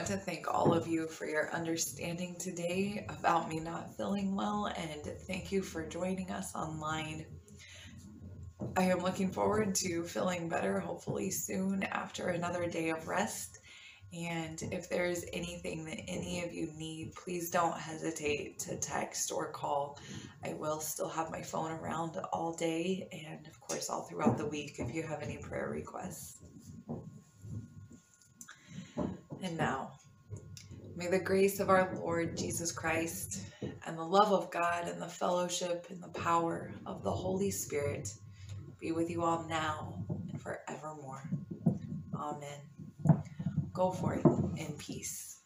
want 0.00 0.12
to 0.12 0.16
thank 0.16 0.48
all 0.48 0.72
of 0.72 0.88
you 0.88 1.06
for 1.06 1.26
your 1.26 1.54
understanding 1.54 2.34
today 2.38 3.04
about 3.10 3.50
me 3.50 3.60
not 3.60 3.94
feeling 3.98 4.34
well, 4.34 4.72
and 4.74 5.04
thank 5.26 5.52
you 5.52 5.60
for 5.60 5.86
joining 5.86 6.30
us 6.30 6.54
online. 6.54 7.26
I 8.78 8.84
am 8.84 9.00
looking 9.00 9.30
forward 9.30 9.74
to 9.74 10.02
feeling 10.04 10.48
better, 10.48 10.80
hopefully 10.80 11.30
soon, 11.30 11.82
after 11.82 12.28
another 12.28 12.66
day 12.66 12.88
of 12.88 13.08
rest. 13.08 13.58
And 14.14 14.58
if 14.72 14.88
there's 14.88 15.26
anything 15.34 15.84
that 15.84 16.00
any 16.08 16.44
of 16.44 16.54
you 16.54 16.72
need, 16.78 17.12
please 17.14 17.50
don't 17.50 17.76
hesitate 17.76 18.58
to 18.60 18.76
text 18.76 19.30
or 19.30 19.52
call. 19.52 19.98
I 20.42 20.54
will 20.54 20.80
still 20.80 21.10
have 21.10 21.30
my 21.30 21.42
phone 21.42 21.72
around 21.72 22.16
all 22.32 22.54
day 22.54 23.06
and, 23.12 23.46
of 23.46 23.60
course, 23.60 23.90
all 23.90 24.04
throughout 24.04 24.38
the 24.38 24.46
week 24.46 24.76
if 24.78 24.94
you 24.94 25.02
have 25.02 25.20
any 25.20 25.36
prayer 25.36 25.68
requests. 25.68 26.39
And 29.42 29.56
now, 29.56 29.92
may 30.96 31.06
the 31.06 31.18
grace 31.18 31.60
of 31.60 31.70
our 31.70 31.94
Lord 31.98 32.36
Jesus 32.36 32.72
Christ 32.72 33.46
and 33.86 33.96
the 33.96 34.04
love 34.04 34.32
of 34.32 34.50
God 34.50 34.86
and 34.86 35.00
the 35.00 35.08
fellowship 35.08 35.86
and 35.88 36.02
the 36.02 36.08
power 36.08 36.70
of 36.84 37.02
the 37.02 37.10
Holy 37.10 37.50
Spirit 37.50 38.12
be 38.78 38.92
with 38.92 39.10
you 39.10 39.22
all 39.22 39.46
now 39.48 39.94
and 40.30 40.40
forevermore. 40.40 41.30
Amen. 42.14 43.22
Go 43.72 43.90
forth 43.90 44.24
in 44.56 44.74
peace. 44.78 45.39